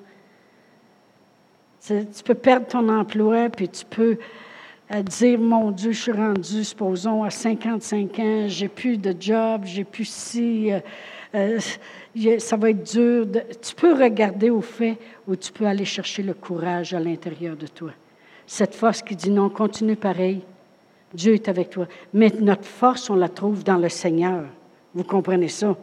[1.86, 4.16] Tu peux perdre ton emploi, puis tu peux
[4.88, 9.62] à dire, mon Dieu, je suis rendu, supposons, à 55 ans, j'ai plus de job,
[9.64, 10.80] j'ai plus si, euh,
[11.34, 13.26] euh, ça va être dur.
[13.60, 14.96] tu peux regarder au fait
[15.26, 17.90] ou tu peux aller chercher le courage à l'intérieur de toi.
[18.46, 20.42] Cette force qui dit non, continue pareil.
[21.12, 21.86] Dieu est avec toi.
[22.14, 24.44] Mais notre force, on la trouve dans le Seigneur.
[24.94, 25.76] Vous comprenez ça?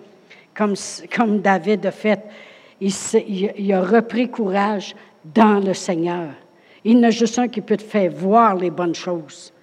[0.56, 0.76] Comme,
[1.14, 2.22] comme David a fait,
[2.80, 2.94] il,
[3.58, 6.30] il a repris courage dans le Seigneur.
[6.86, 9.54] Il n'y a juste un qui peut te faire voir les bonnes choses,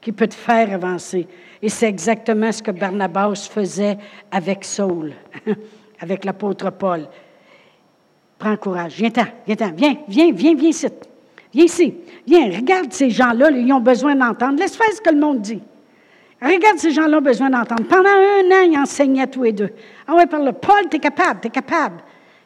[0.00, 1.26] qui peut te faire avancer.
[1.62, 3.96] Et c'est exactement ce que Barnabas faisait
[4.30, 5.12] avec Saul,
[6.00, 7.08] avec l'apôtre Paul.
[8.38, 8.96] Prends courage.
[8.96, 10.86] Viens-t'en, viens-t'en, viens, viens, viens, viens ici.
[11.54, 11.94] Viens ici.
[12.26, 14.58] Viens, regarde ces gens-là, ils ont besoin d'entendre.
[14.58, 15.62] Laisse faire ce que le monde dit.
[16.42, 17.84] Regarde ces gens-là ont besoin d'entendre.
[17.84, 19.70] Pendant un an, ils enseignaient tous les deux.
[20.06, 22.02] Ah ouais, par le Paul, tu es capable, tu es capable.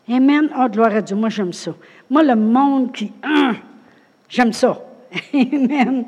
[0.08, 0.48] Amen.
[0.56, 1.16] Oh, gloire à Dieu.
[1.16, 1.72] Moi, j'aime ça.
[2.08, 3.12] Moi, le monde qui.
[3.22, 3.56] Hein,
[4.30, 4.80] J'aime ça.
[5.34, 6.06] Amen.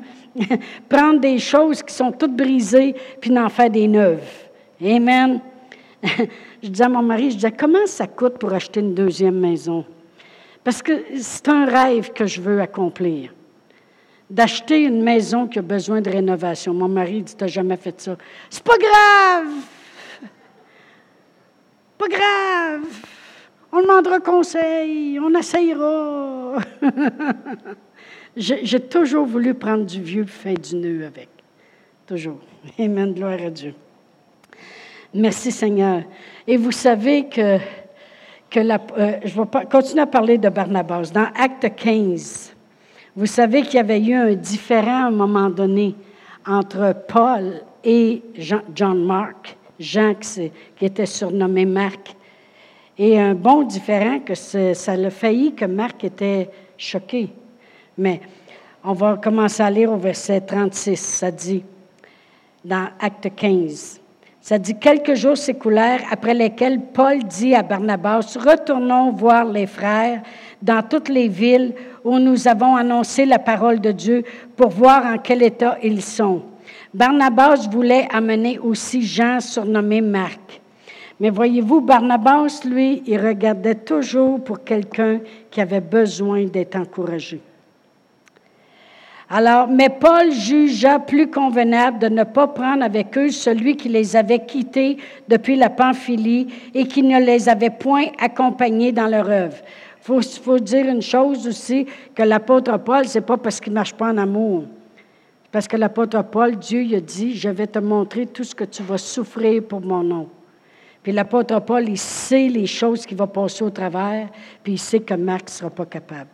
[0.89, 4.47] Prendre des choses qui sont toutes brisées, puis d'en faire des neuves.
[4.81, 5.41] Amen.
[6.63, 9.85] je disais à mon mari, je disais, comment ça coûte pour acheter une deuxième maison?
[10.63, 13.33] Parce que c'est un rêve que je veux accomplir.
[14.29, 16.73] D'acheter une maison qui a besoin de rénovation.
[16.73, 18.17] Mon mari dit, tu n'as jamais fait ça.
[18.49, 19.53] C'est pas grave!
[21.97, 22.81] Pas grave!
[23.71, 26.57] On demandera conseil, on essayera.
[28.35, 31.29] J'ai toujours voulu prendre du vieux et faire du nœud avec.
[32.07, 32.39] Toujours.
[32.79, 33.13] Amen.
[33.13, 33.75] Gloire à Dieu.
[35.13, 36.03] Merci Seigneur.
[36.47, 37.59] Et vous savez que,
[38.49, 41.11] que la, euh, je vais continuer à parler de Barnabas.
[41.13, 42.55] Dans Acte 15,
[43.15, 45.95] vous savez qu'il y avait eu un différent à un moment donné
[46.47, 52.15] entre Paul et Jean, John Mark, Jean qui, qui était surnommé Marc.
[52.97, 57.29] Et un bon différent que ça l'a failli que Marc était choqué.
[57.97, 58.21] Mais
[58.83, 60.95] on va commencer à lire au verset 36.
[60.97, 61.63] Ça dit,
[62.63, 64.01] dans Acte 15,
[64.43, 70.21] ça dit Quelques jours s'écoulèrent après lesquels Paul dit à Barnabas Retournons voir les frères
[70.61, 74.23] dans toutes les villes où nous avons annoncé la parole de Dieu
[74.57, 76.41] pour voir en quel état ils sont.
[76.93, 80.61] Barnabas voulait amener aussi Jean, surnommé Marc.
[81.21, 87.39] Mais voyez-vous, Barnabas, lui, il regardait toujours pour quelqu'un qui avait besoin d'être encouragé.
[89.35, 94.15] Alors, mais Paul jugea plus convenable de ne pas prendre avec eux celui qui les
[94.15, 99.57] avait quittés depuis la Pamphylie et qui ne les avait point accompagnés dans leur œuvre.
[100.07, 103.95] Il faut, dire une chose aussi, que l'apôtre Paul, c'est pas parce qu'il ne marche
[103.95, 104.65] pas en amour.
[105.51, 108.65] Parce que l'apôtre Paul, Dieu il a dit, je vais te montrer tout ce que
[108.65, 110.29] tu vas souffrir pour mon nom.
[111.01, 114.29] Puis l'apôtre Paul, il sait les choses qui vont passer au travers,
[114.63, 116.29] puis il sait que Marc ne sera pas capable.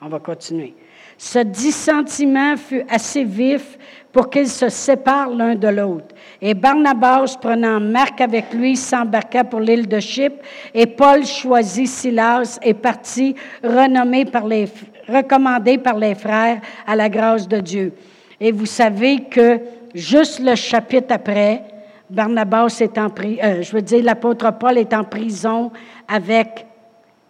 [0.00, 0.74] On va continuer.
[1.20, 3.76] Ce dissentiment fut assez vif
[4.12, 6.14] pour qu'ils se séparent l'un de l'autre.
[6.40, 10.38] Et Barnabas, prenant Marc avec lui, s'embarqua pour l'île de Chypre,
[10.72, 14.68] et Paul choisit Silas et partit, renommé par les,
[15.08, 17.92] recommandé par les frères à la grâce de Dieu.
[18.40, 19.60] Et vous savez que
[19.94, 21.64] juste le chapitre après,
[22.08, 25.72] Barnabas est en prison, euh, je veux dire, l'apôtre Paul est en prison
[26.06, 26.64] avec,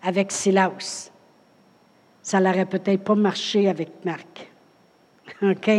[0.03, 1.11] avec Silas
[2.29, 4.51] ça n'aurait peut-être pas marché avec Marc.
[5.43, 5.71] OK?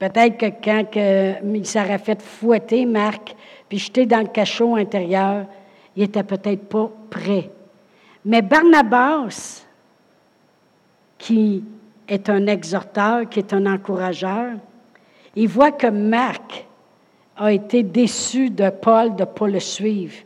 [0.00, 3.36] Peut-être que quand que, il s'aurait fait fouetter Marc,
[3.68, 5.46] puis jeter dans le cachot intérieur,
[5.94, 7.52] il n'était peut-être pas prêt.
[8.24, 9.64] Mais Barnabas,
[11.18, 11.62] qui
[12.08, 14.54] est un exhorteur, qui est un encourageur,
[15.36, 16.66] il voit que Marc
[17.36, 20.16] a été déçu de Paul de ne pas le suivre.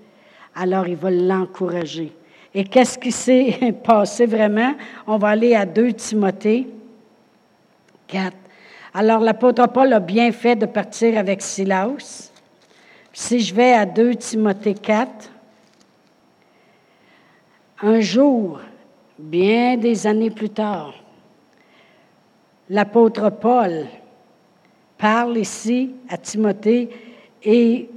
[0.55, 2.15] Alors il va l'encourager.
[2.59, 4.75] Et qu'est-ce qui s'est passé vraiment?
[5.07, 6.67] On va aller à 2 Timothée
[8.09, 8.37] 4.
[8.95, 12.33] Alors l'apôtre Paul a bien fait de partir avec Silas.
[13.13, 15.31] Si je vais à 2 Timothée 4,
[17.83, 18.59] un jour,
[19.21, 20.95] bien des années plus tard,
[22.69, 23.87] l'apôtre Paul
[24.97, 26.89] parle ici à Timothée
[27.45, 27.89] et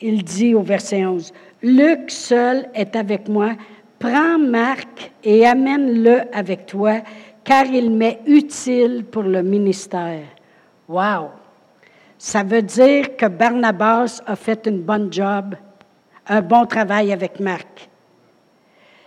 [0.00, 1.32] il dit au verset 11,
[1.64, 3.56] Luc seul est avec moi,
[3.98, 7.00] prends Marc et amène-le avec toi,
[7.44, 10.24] car il m'est utile pour le ministère.
[10.88, 11.30] Wow!
[12.16, 15.54] Ça veut dire que Barnabas a fait une bonne job,
[16.26, 17.88] un bon travail avec Marc.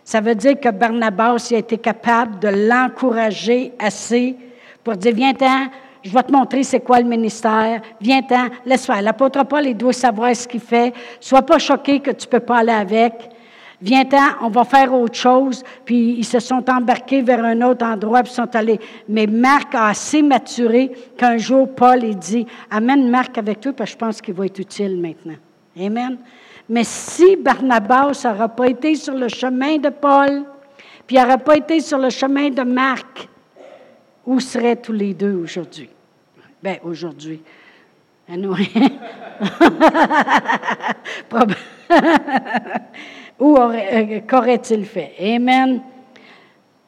[0.04, 4.36] Ça veut dire que Barnabas a été capable de l'encourager assez
[4.84, 5.68] pour dire, viens-t'en,
[6.04, 9.02] je vais te montrer c'est quoi le ministère, viens-t'en, laisse faire.
[9.02, 10.94] L'apôtre Paul, il doit savoir ce qu'il fait.
[11.20, 13.30] Sois pas choqué que tu peux pas aller avec.
[13.82, 15.64] Viens-t'en, on va faire autre chose.
[15.86, 18.80] Puis ils se sont embarqués vers un autre endroit, puis sont allés.
[19.10, 23.92] Mais Marc a assez maturé qu'un jour, Paul, il dit, amène Marc avec toi, parce
[23.92, 25.38] que je pense qu'il va être utile maintenant.
[25.80, 26.18] Amen.
[26.70, 30.44] Mais si Barnabas n'aurait pas été sur le chemin de Paul,
[31.08, 33.28] puis n'aurait pas été sur le chemin de Marc,
[34.26, 35.90] où seraient tous les deux aujourd'hui?
[36.62, 37.42] Bien, aujourd'hui.
[43.42, 45.14] Où euh, qu'aurait-il fait?
[45.20, 45.82] Amen.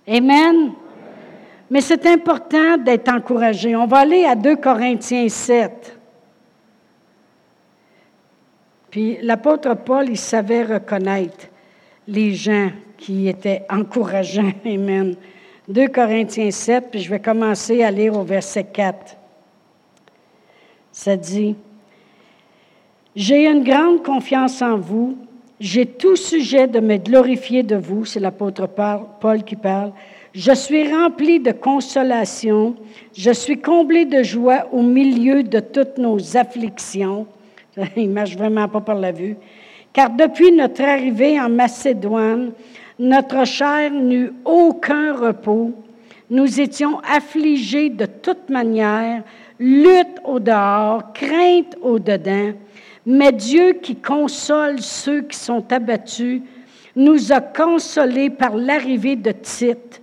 [0.08, 0.74] Amen.
[1.68, 3.76] Mais c'est important d'être encouragé.
[3.76, 5.98] On va aller à 2 Corinthiens 7.
[8.92, 11.48] Puis l'apôtre Paul, il savait reconnaître
[12.08, 14.52] les gens qui étaient encourageants.
[14.66, 15.16] Amen.
[15.68, 19.18] 2 Corinthiens 7, puis je vais commencer à lire au verset 4.
[20.92, 21.56] Ça dit,
[23.16, 25.18] J'ai une grande confiance en vous,
[25.64, 29.94] j'ai tout sujet de me glorifier de vous, c'est l'apôtre Paul qui parle.
[30.34, 32.76] Je suis rempli de consolation,
[33.16, 37.28] je suis comblé de joie au milieu de toutes nos afflictions.
[37.96, 39.38] Il marche vraiment pas par la vue.
[39.94, 42.52] Car depuis notre arrivée en Macédoine,
[43.00, 45.72] notre chair n'eut aucun repos.
[46.30, 49.24] Nous étions affligés de toute manière,
[49.60, 52.52] lutte au dehors, crainte au dedans.
[53.06, 56.42] Mais Dieu qui console ceux qui sont abattus,
[56.96, 60.02] nous a consolés par l'arrivée de Tite.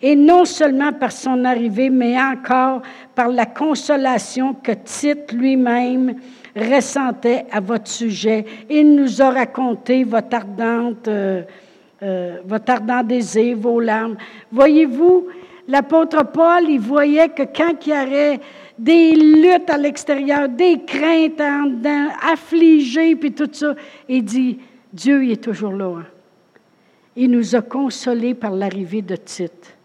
[0.00, 2.82] Et non seulement par son arrivée, mais encore
[3.14, 6.14] par la consolation que Tite lui-même
[6.54, 8.44] ressentait à votre sujet.
[8.70, 11.08] Il nous a raconté votre ardente...
[11.08, 11.42] Euh,
[12.00, 14.16] euh, votre ardent désir, vos larmes.
[14.52, 15.26] Voyez-vous,
[15.66, 18.40] l'apôtre Paul, il voyait que quand il y avait
[18.78, 23.74] des luttes à l'extérieur, des craintes en dedans, affligés, puis tout ça,
[24.08, 24.58] il dit,
[24.92, 25.96] Dieu il est toujours là.
[25.98, 26.06] Hein.
[27.16, 29.76] Il nous a consolés par l'arrivée de Tite.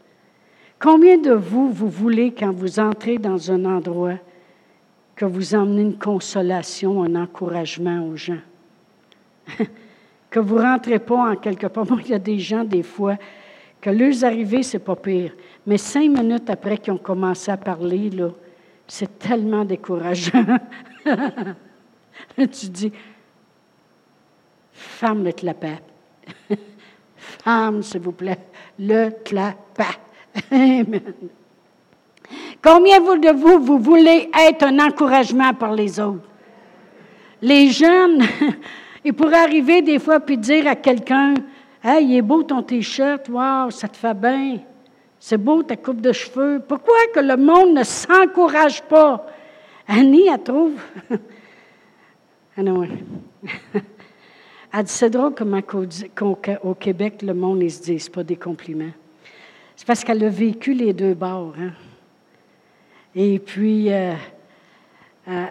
[0.80, 4.20] Combien de vous, vous voulez, quand vous entrez dans un endroit,
[5.16, 8.42] que vous emmenez une consolation, un encouragement aux gens?
[10.30, 11.86] que vous ne rentrez pas en quelque part.
[11.90, 13.18] Moi, il y a des gens, des fois,
[13.82, 15.34] que leurs arrivées, c'est pas pire.
[15.66, 18.30] Mais cinq minutes après qu'ils ont commencé à parler, là,
[18.88, 20.58] c'est tellement décourageant.
[22.36, 22.92] tu dis,
[24.72, 25.80] femme le clapet.
[27.16, 28.40] femme, s'il vous plaît,
[28.80, 30.00] le clapet.
[30.52, 31.14] Amen.
[32.64, 36.28] Combien de vous, vous voulez être un encouragement pour les autres?
[37.42, 38.24] Les jeunes,
[39.06, 41.34] il pourrait arriver des fois puis dire à quelqu'un
[41.84, 44.60] Hey, il est beau ton t-shirt, wow, ça te fait bien.
[45.26, 46.62] C'est beau ta coupe de cheveux.
[46.68, 49.26] Pourquoi que le monde ne s'encourage pas?
[49.88, 50.74] Annie, elle trouve.
[52.58, 52.84] ah non,
[54.74, 55.62] Elle dit C'est drôle comment
[56.64, 58.92] au Québec, le monde, ne se dit pas des compliments.
[59.78, 61.54] C'est parce qu'elle a vécu les deux bords.
[61.58, 61.72] Hein?
[63.16, 64.16] Et puis, euh,
[65.30, 65.46] euh,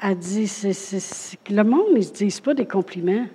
[0.00, 3.26] a dit, c'est, le monde ne se dit pas des compliments.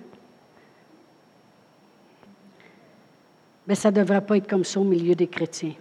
[3.68, 5.74] Mais ça ne devrait pas être comme ça au milieu des chrétiens.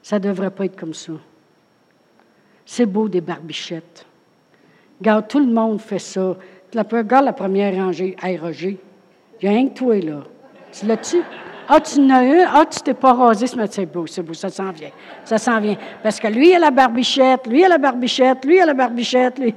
[0.00, 1.12] Ça ne devrait pas être comme ça.
[2.64, 4.06] C'est beau des barbichettes.
[5.00, 6.36] Regarde, tout le monde fait ça.
[6.72, 8.14] Regarde la première rangée.
[8.22, 8.78] Hey, Roger,
[9.40, 10.22] il y a rien que toi, là.
[10.72, 11.16] Tu l'as-tu?
[11.68, 13.72] Ah, tu n'as eu, ah, tu t'es pas rasé ce matin.
[13.74, 14.90] C'est beau, c'est beau, ça s'en vient.
[15.24, 15.76] Ça s'en vient.
[16.00, 18.66] Parce que lui, il a la barbichette, lui, il a la barbichette, lui, il a
[18.66, 19.38] la barbichette.
[19.38, 19.54] Lui.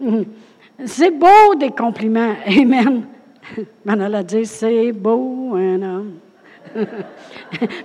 [0.84, 2.34] c'est beau des compliments.
[2.46, 3.06] Amen.
[3.84, 6.14] Manon a dit, c'est beau un homme.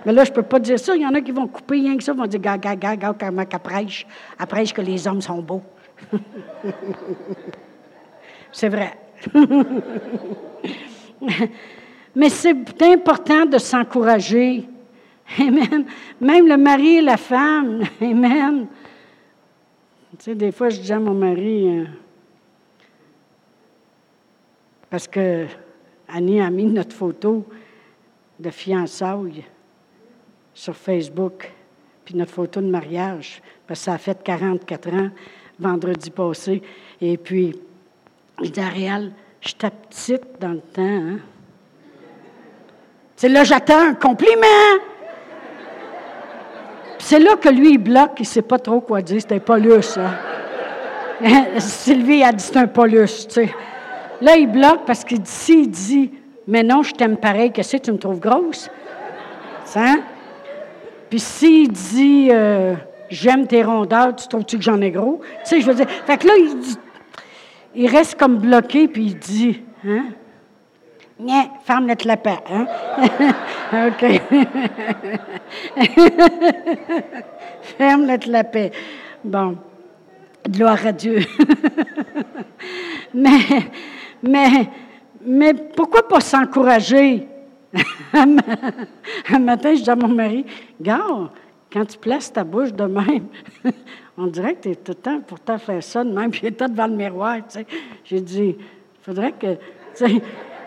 [0.05, 0.95] Mais là, je ne peux pas dire ça.
[0.95, 3.45] Il y en a qui vont couper rien que ça, vont dire, gars, gars, comment
[3.45, 4.05] qu'elle prêche?
[4.39, 5.63] Elle prêche que les hommes sont beaux.
[8.51, 8.97] c'est vrai.
[12.16, 14.68] Mais c'est important de s'encourager.
[15.39, 15.86] Amen.
[16.22, 17.82] Même le mari et la femme.
[18.01, 18.68] Amen.
[20.18, 21.86] Tu sais, des fois, je dis à mon mari, euh,
[24.95, 25.45] parce que
[26.07, 27.45] Annie a mis notre photo
[28.39, 29.43] de fiançailles
[30.53, 31.51] sur Facebook,
[32.05, 35.09] puis notre photo de mariage, parce que ça a fait 44 ans
[35.59, 36.61] vendredi passé.
[37.01, 37.59] Et puis,
[38.41, 40.81] je dis à Réal, j'étais petite dans le temps.
[40.81, 41.19] Hein?
[43.17, 44.79] C'est là, j'attends un compliment.
[46.99, 49.19] C'est là que lui, il bloque, il ne sait pas trop quoi dire.
[49.19, 50.15] C'était Paulus, hein?
[51.59, 53.55] Sylvie a dit c'est un Paulus, tu sais.
[54.22, 56.11] Là, il bloque parce qu'il dit, s'il dit,
[56.47, 58.70] mais non, je t'aime pareil, qu'est-ce que tu me trouves grosse?
[59.76, 60.01] Hein?
[61.09, 62.76] Puis s'il dit, euh,
[63.09, 65.22] j'aime tes rondeurs, tu trouves-tu que j'en ai gros?
[65.43, 66.57] Tu sais, je veux dire, fait que là, il,
[67.84, 70.05] il reste comme bloqué, puis il dit, hein?
[71.18, 72.68] Nya, ferme le clapet, hein?
[73.88, 74.05] OK.
[77.78, 78.72] ferme le clapet.
[79.24, 79.57] Bon.
[80.49, 81.20] Gloire à Dieu.
[83.13, 83.39] mais,
[84.28, 84.69] mais,
[85.21, 87.28] mais pourquoi pas s'encourager?
[88.13, 90.45] Un matin, je dis à mon mari,
[90.80, 91.30] Gars,
[91.71, 93.28] quand tu places ta bouche de même,
[94.17, 96.41] on dirait que tu es tout le temps pour te faire ça de même, puis
[96.43, 97.67] j'étais devant le miroir, tu sais.
[98.03, 99.57] J'ai dit, il faudrait que.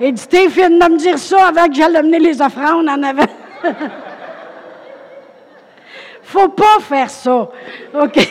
[0.01, 3.25] Il dit, t'es de me dire ça avant que j'aille mener les offrandes en avant.
[6.23, 7.51] Faut pas faire ça.
[7.95, 8.29] OK?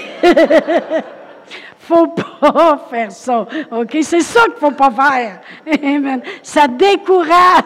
[1.87, 3.47] Faut pas faire ça.
[3.71, 3.97] OK?
[4.01, 5.41] C'est ça qu'il faut pas faire.
[5.83, 6.21] Amen.
[6.43, 7.63] Ça décourage.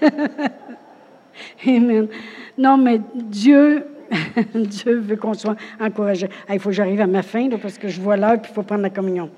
[1.66, 2.08] Amen.
[2.56, 3.86] Non, mais Dieu,
[4.54, 6.28] Dieu veut qu'on soit encouragé.
[6.50, 8.62] il faut que j'arrive à ma fin, parce que je vois l'heure, puis il faut
[8.62, 9.30] prendre la communion.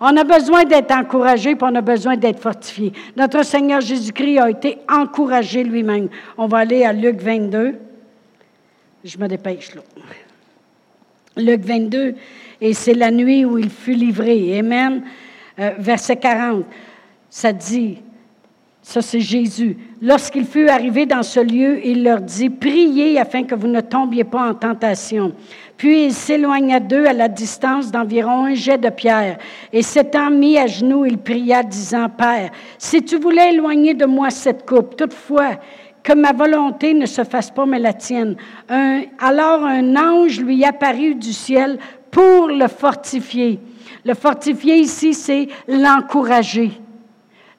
[0.00, 2.92] On a besoin d'être encouragé, puis on a besoin d'être fortifié.
[3.16, 6.08] Notre Seigneur Jésus-Christ a été encouragé lui-même.
[6.36, 7.76] On va aller à Luc 22.
[9.04, 9.82] Je me dépêche là.
[11.36, 12.14] Luc 22,
[12.60, 14.58] et c'est la nuit où il fut livré.
[14.58, 15.02] Amen.
[15.58, 16.64] Euh, verset 40,
[17.28, 17.98] ça dit,
[18.82, 19.76] ça c'est Jésus.
[20.00, 24.24] Lorsqu'il fut arrivé dans ce lieu, il leur dit, priez afin que vous ne tombiez
[24.24, 25.32] pas en tentation.
[25.76, 29.38] Puis il s'éloigna d'eux à la distance d'environ un jet de pierre.
[29.72, 34.30] Et s'étant mis à genoux, il pria, disant, Père, si tu voulais éloigner de moi
[34.30, 35.58] cette coupe, toutefois,
[36.04, 38.36] que ma volonté ne se fasse pas, mais la tienne.
[38.68, 41.78] alors un ange lui apparut du ciel
[42.10, 43.58] pour le fortifier.
[44.04, 46.70] Le fortifier ici, c'est l'encourager,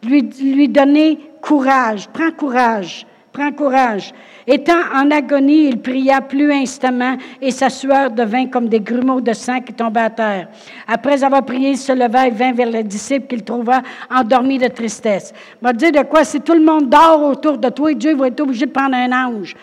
[0.03, 2.07] lui, lui donner courage.
[2.13, 4.13] Prends courage, prends courage.
[4.47, 9.33] Étant en agonie, il pria plus instamment et sa sueur devint comme des grumeaux de
[9.33, 10.47] sang qui tombaient à terre.
[10.87, 14.67] Après avoir prié, il se leva et vint vers les disciples qu'il trouva endormis de
[14.67, 15.33] tristesse.
[15.61, 16.23] M'a dit de quoi?
[16.23, 19.11] Si tout le monde dort autour de toi, Dieu va être obligé de prendre un
[19.11, 19.55] ange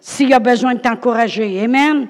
[0.00, 1.62] s'il a besoin de t'encourager.
[1.62, 2.08] Amen.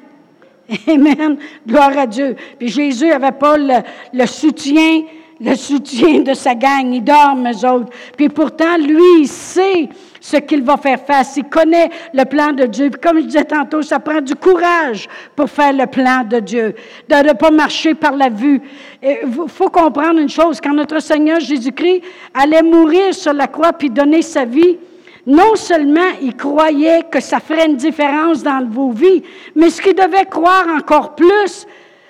[0.89, 1.37] Amen.
[1.67, 2.37] Gloire à Dieu.
[2.59, 5.03] Puis Jésus n'avait pas le, soutien
[5.41, 6.93] le soutien de sa gang.
[6.93, 7.93] Ils dorment, eux autres.
[8.17, 9.89] Puis pourtant, lui, il sait
[10.21, 11.37] ce qu'il va faire face.
[11.37, 12.91] Il connaît le plan de Dieu.
[12.91, 16.75] Puis comme je disais tantôt, ça prend du courage pour faire le plan de Dieu,
[17.09, 18.61] de ne pas marcher par la vue.
[19.03, 22.03] Il faut comprendre une chose, quand notre Seigneur Jésus-Christ
[22.35, 24.79] allait mourir sur la croix puis donner sa vie,
[25.27, 29.23] non seulement il croyait que ça ferait une différence dans vos vies,
[29.55, 31.67] mais ce qu'il devait croire encore plus,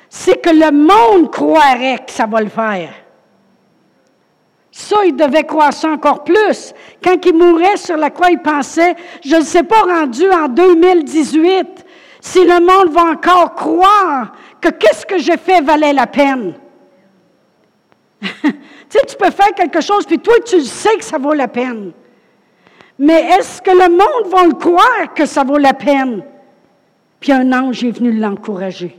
[0.08, 2.92] c'est que le monde croirait que ça va le faire.
[4.80, 6.72] Ça, il devait croire ça encore plus.
[7.04, 11.84] Quand il mourait sur la croix, il pensait, je ne sais pas rendu en 2018,
[12.18, 16.54] si le monde va encore croire que qu'est-ce que j'ai fait valait la peine.
[18.22, 18.28] tu
[18.88, 21.92] sais, tu peux faire quelque chose, puis toi, tu sais que ça vaut la peine.
[22.98, 26.24] Mais est-ce que le monde va le croire que ça vaut la peine?
[27.20, 28.98] Puis un ange est venu l'encourager.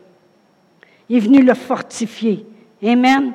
[1.10, 2.46] Il est venu le fortifier.
[2.86, 3.34] Amen.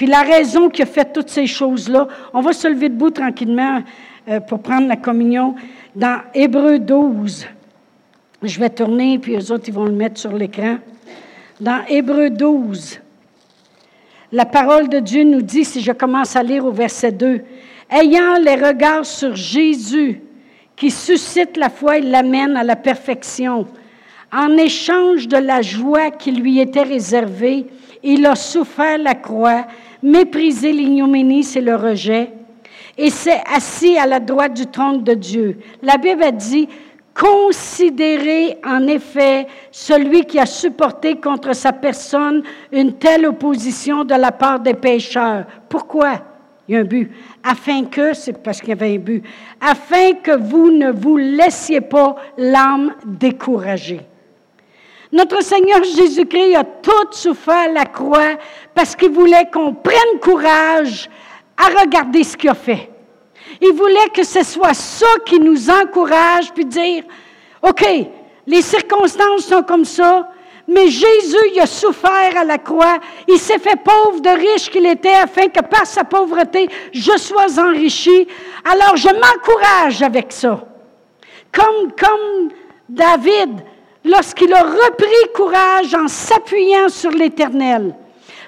[0.00, 3.82] Puis la raison qui a fait toutes ces choses-là, on va se lever debout tranquillement
[4.28, 5.54] euh, pour prendre la communion
[5.94, 7.46] dans Hébreu 12.
[8.42, 10.78] Je vais tourner, puis eux autres, ils vont le mettre sur l'écran.
[11.60, 12.98] Dans Hébreu 12,
[14.32, 17.42] la parole de Dieu nous dit, si je commence à lire au verset 2,
[17.90, 20.22] ayant les regards sur Jésus,
[20.76, 23.66] qui suscite la foi et l'amène à la perfection,
[24.32, 27.66] en échange de la joie qui lui était réservée,
[28.02, 29.66] il a souffert la croix
[30.02, 32.32] méprisé l'ignominie, c'est le rejet,
[32.96, 35.58] et s'est assis à la droite du trône de Dieu.
[35.82, 36.68] La Bible a dit,
[37.14, 42.42] Considérez en effet celui qui a supporté contre sa personne
[42.72, 45.44] une telle opposition de la part des pécheurs.
[45.68, 46.22] Pourquoi?
[46.66, 47.10] Il y a un but.
[47.42, 49.24] Afin que, c'est parce qu'il y avait un but,
[49.60, 54.00] afin que vous ne vous laissiez pas l'âme découragée.
[55.12, 58.36] Notre Seigneur Jésus-Christ a tout souffert à la croix
[58.74, 61.10] parce qu'il voulait qu'on prenne courage
[61.56, 62.90] à regarder ce qu'il a fait.
[63.60, 67.02] Il voulait que ce soit ça qui nous encourage, puis dire,
[67.62, 67.84] OK,
[68.46, 70.30] les circonstances sont comme ça,
[70.68, 72.98] mais Jésus, a souffert à la croix.
[73.26, 77.58] Il s'est fait pauvre de riche qu'il était afin que par sa pauvreté, je sois
[77.58, 78.28] enrichi.
[78.64, 80.64] Alors, je m'encourage avec ça.
[81.52, 82.50] Comme, comme
[82.88, 83.64] David,
[84.04, 87.94] lorsqu'il a repris courage en s'appuyant sur l'Éternel.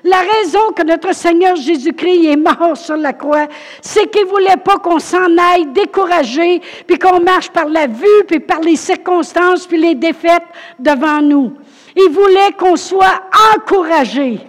[0.05, 3.47] La raison que notre Seigneur Jésus-Christ est mort sur la croix,
[3.81, 8.41] c'est qu'il voulait pas qu'on s'en aille découragé, puis qu'on marche par la vue, puis
[8.41, 10.43] par les circonstances, puis les défaites
[10.81, 11.53] devant nous.
[11.95, 13.23] Il voulait qu'on soit
[13.55, 14.41] encouragé.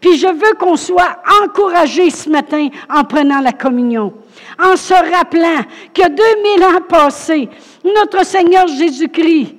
[0.00, 4.14] Puis je veux qu'on soit encouragé ce matin en prenant la communion,
[4.62, 7.48] en se rappelant que 2000 ans passés,
[7.84, 9.54] notre Seigneur Jésus-Christ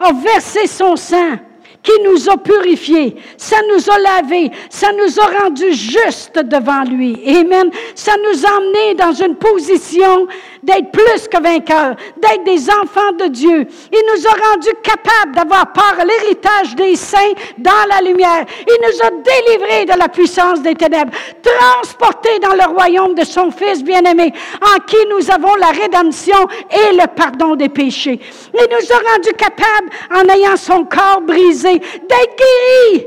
[0.00, 1.38] a versé son sang
[1.82, 7.16] qui nous a purifiés, ça nous a lavés, ça nous a rendus justes devant lui.
[7.26, 7.70] Amen.
[7.94, 10.26] Ça nous a emmenés dans une position
[10.62, 13.66] d'être plus que vainqueurs, d'être des enfants de Dieu.
[13.92, 18.44] Il nous a rendus capables d'avoir part à l'héritage des saints dans la lumière.
[18.66, 23.50] Il nous a délivrés de la puissance des ténèbres, transportés dans le royaume de son
[23.50, 24.32] Fils bien-aimé,
[24.62, 28.20] en qui nous avons la rédemption et le pardon des péchés.
[28.54, 33.06] Il nous a rendus capables, en ayant son corps brisé, d'être guéris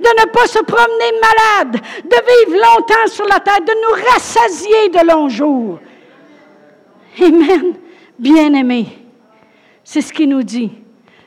[0.00, 4.88] de ne pas se promener malade, de vivre longtemps sur la terre, de nous rassasier
[4.88, 5.78] de longs jours.
[7.20, 7.74] Amen.
[8.18, 8.86] Bien-aimé,
[9.82, 10.70] c'est ce qu'il nous dit.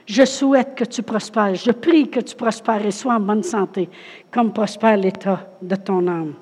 [0.05, 1.55] Je souhaite que tu prospères.
[1.55, 3.89] Je prie que tu prospères et sois en bonne santé,
[4.31, 6.33] comme prospère l'état de ton âme.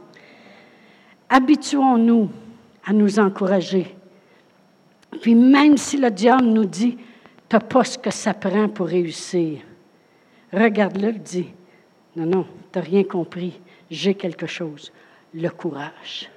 [1.29, 2.29] Habituons-nous
[2.85, 3.95] à nous encourager.
[5.21, 6.97] Puis même si le diable nous dit,
[7.49, 9.59] tu n'as pas ce que ça prend pour réussir,
[10.53, 11.47] regarde-le, dis,
[12.15, 14.91] non, non, tu n'as rien compris, j'ai quelque chose,
[15.33, 16.29] le courage.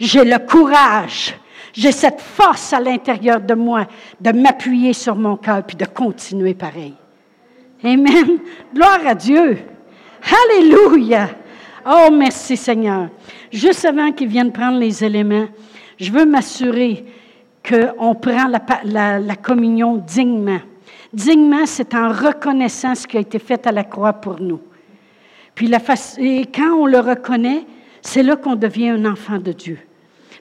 [0.00, 1.34] J'ai le courage
[1.72, 3.86] j'ai cette force à l'intérieur de moi
[4.20, 6.94] de m'appuyer sur mon cœur puis de continuer pareil.
[7.84, 8.38] Amen.
[8.74, 9.58] Gloire à Dieu.
[10.44, 11.30] Alléluia.
[11.86, 13.08] Oh, merci Seigneur.
[13.52, 15.46] Juste avant qu'ils viennent prendre les éléments,
[15.98, 17.04] je veux m'assurer
[17.66, 18.48] qu'on prend
[18.84, 20.60] la, communion dignement.
[21.12, 24.60] Dignement, c'est en reconnaissant ce qui a été fait à la croix pour nous.
[25.54, 25.78] Puis la
[26.18, 27.64] et quand on le reconnaît,
[28.02, 29.78] c'est là qu'on devient un enfant de Dieu.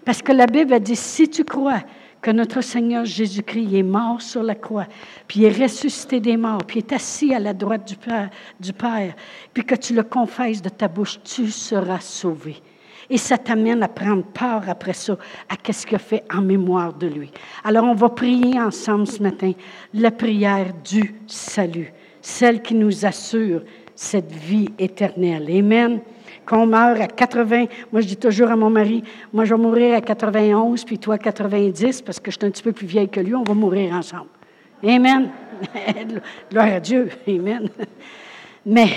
[0.05, 1.81] Parce que la Bible a dit, si tu crois
[2.21, 4.87] que notre Seigneur Jésus-Christ est mort sur la croix,
[5.27, 8.29] puis est ressuscité des morts, puis est assis à la droite du Père,
[8.59, 9.13] du Père,
[9.53, 12.57] puis que tu le confesses de ta bouche, tu seras sauvé.
[13.09, 17.07] Et ça t'amène à prendre part après ça à qu'est-ce qu'il fait en mémoire de
[17.07, 17.31] lui.
[17.63, 19.53] Alors on va prier ensemble ce matin
[19.93, 21.91] la prière du salut,
[22.21, 23.63] celle qui nous assure
[23.99, 25.45] cette vie éternelle.
[25.51, 25.99] Amen
[26.45, 27.65] qu'on meurt à 80.
[27.91, 31.17] Moi, je dis toujours à mon mari, moi, je vais mourir à 91, puis toi,
[31.17, 33.93] 90, parce que je suis un petit peu plus vieille que lui, on va mourir
[33.93, 34.29] ensemble.
[34.83, 35.29] Amen.
[36.49, 37.09] Gloire à Dieu.
[37.27, 37.69] Amen.
[38.65, 38.87] Mais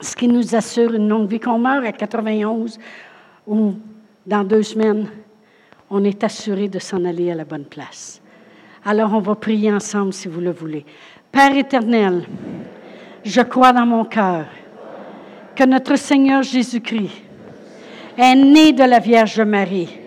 [0.00, 2.78] ce qui nous assure une longue vie, qu'on meurt à 91
[3.46, 3.74] ou
[4.26, 5.08] dans deux semaines,
[5.90, 8.22] on est assuré de s'en aller à la bonne place.
[8.84, 10.86] Alors, on va prier ensemble si vous le voulez.
[11.30, 12.24] Père éternel,
[13.24, 14.46] je crois dans mon cœur
[15.54, 17.10] que notre Seigneur Jésus-Christ
[18.16, 19.98] est né de la Vierge Marie.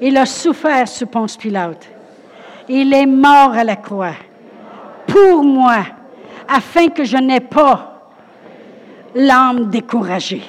[0.00, 1.88] Il a souffert sous Ponce Pilate.
[2.68, 4.14] Il est mort à la croix
[5.06, 5.78] pour moi,
[6.48, 8.10] afin que je n'ai pas
[9.14, 10.42] l'âme découragée.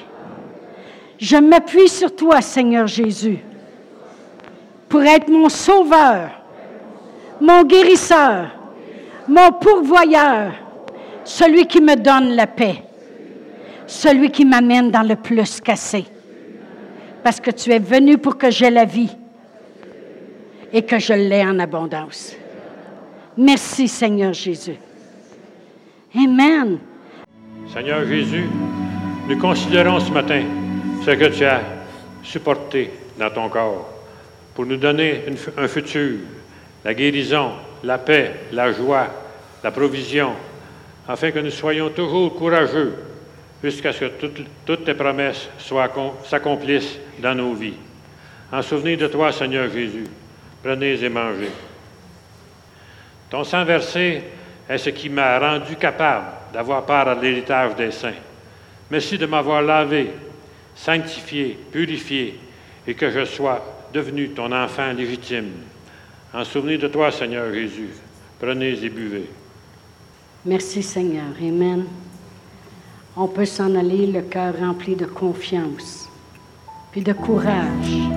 [1.18, 3.38] Je m'appuie sur toi, Seigneur Jésus,
[4.88, 6.30] pour être mon sauveur,
[7.40, 8.48] mon guérisseur,
[9.26, 10.52] mon pourvoyeur,
[11.28, 12.82] celui qui me donne la paix
[13.88, 16.04] celui qui m'amène dans le plus cassé.
[17.24, 19.10] Parce que tu es venu pour que j'aie la vie
[20.72, 22.36] et que je l'ai en abondance.
[23.36, 24.76] Merci Seigneur Jésus.
[26.14, 26.78] Amen.
[27.72, 28.44] Seigneur Jésus,
[29.28, 30.42] nous considérons ce matin
[31.04, 31.60] ce que tu as
[32.22, 33.88] supporté dans ton corps
[34.54, 35.24] pour nous donner
[35.56, 36.18] un futur,
[36.84, 37.52] la guérison,
[37.84, 39.06] la paix, la joie,
[39.62, 40.32] la provision,
[41.08, 42.94] afin que nous soyons toujours courageux
[43.64, 44.26] jusqu'à ce que
[44.66, 45.48] toutes, tes promesses
[46.24, 47.74] s'accomplissent dans nos vies.
[48.52, 50.04] En souvenir de toi, Seigneur Jésus,
[50.62, 51.50] prenez et mangez.
[53.30, 54.22] Ton sang versé
[54.68, 58.12] est ce qui m'a rendu capable d'avoir part à l'héritage des saints.
[58.90, 60.10] Merci de m'avoir lavé,
[60.74, 62.38] sanctifié, purifié,
[62.86, 65.50] et que je sois devenu ton enfant légitime.
[66.32, 67.90] En souvenir de toi, Seigneur Jésus,
[68.38, 69.28] prenez et buvez.
[70.46, 71.34] Merci Seigneur.
[71.42, 71.84] Amen.
[73.16, 76.08] On peut s'en aller le cœur rempli de confiance,
[76.92, 78.08] puis de courage.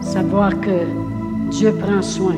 [0.00, 0.86] Savoir que
[1.50, 2.34] Dieu prend soin.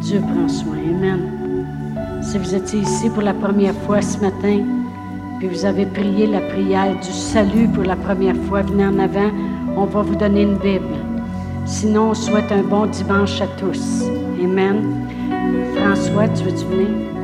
[0.00, 0.78] Dieu prend soin.
[0.78, 2.20] Amen.
[2.20, 4.64] Si vous étiez ici pour la première fois ce matin,
[5.38, 9.30] puis vous avez prié la prière du salut pour la première fois, venez en avant,
[9.76, 10.96] on va vous donner une Bible.
[11.64, 14.02] Sinon, on souhaite un bon dimanche à tous.
[14.42, 15.09] Amen.
[15.80, 17.19] François, tu veux-tu?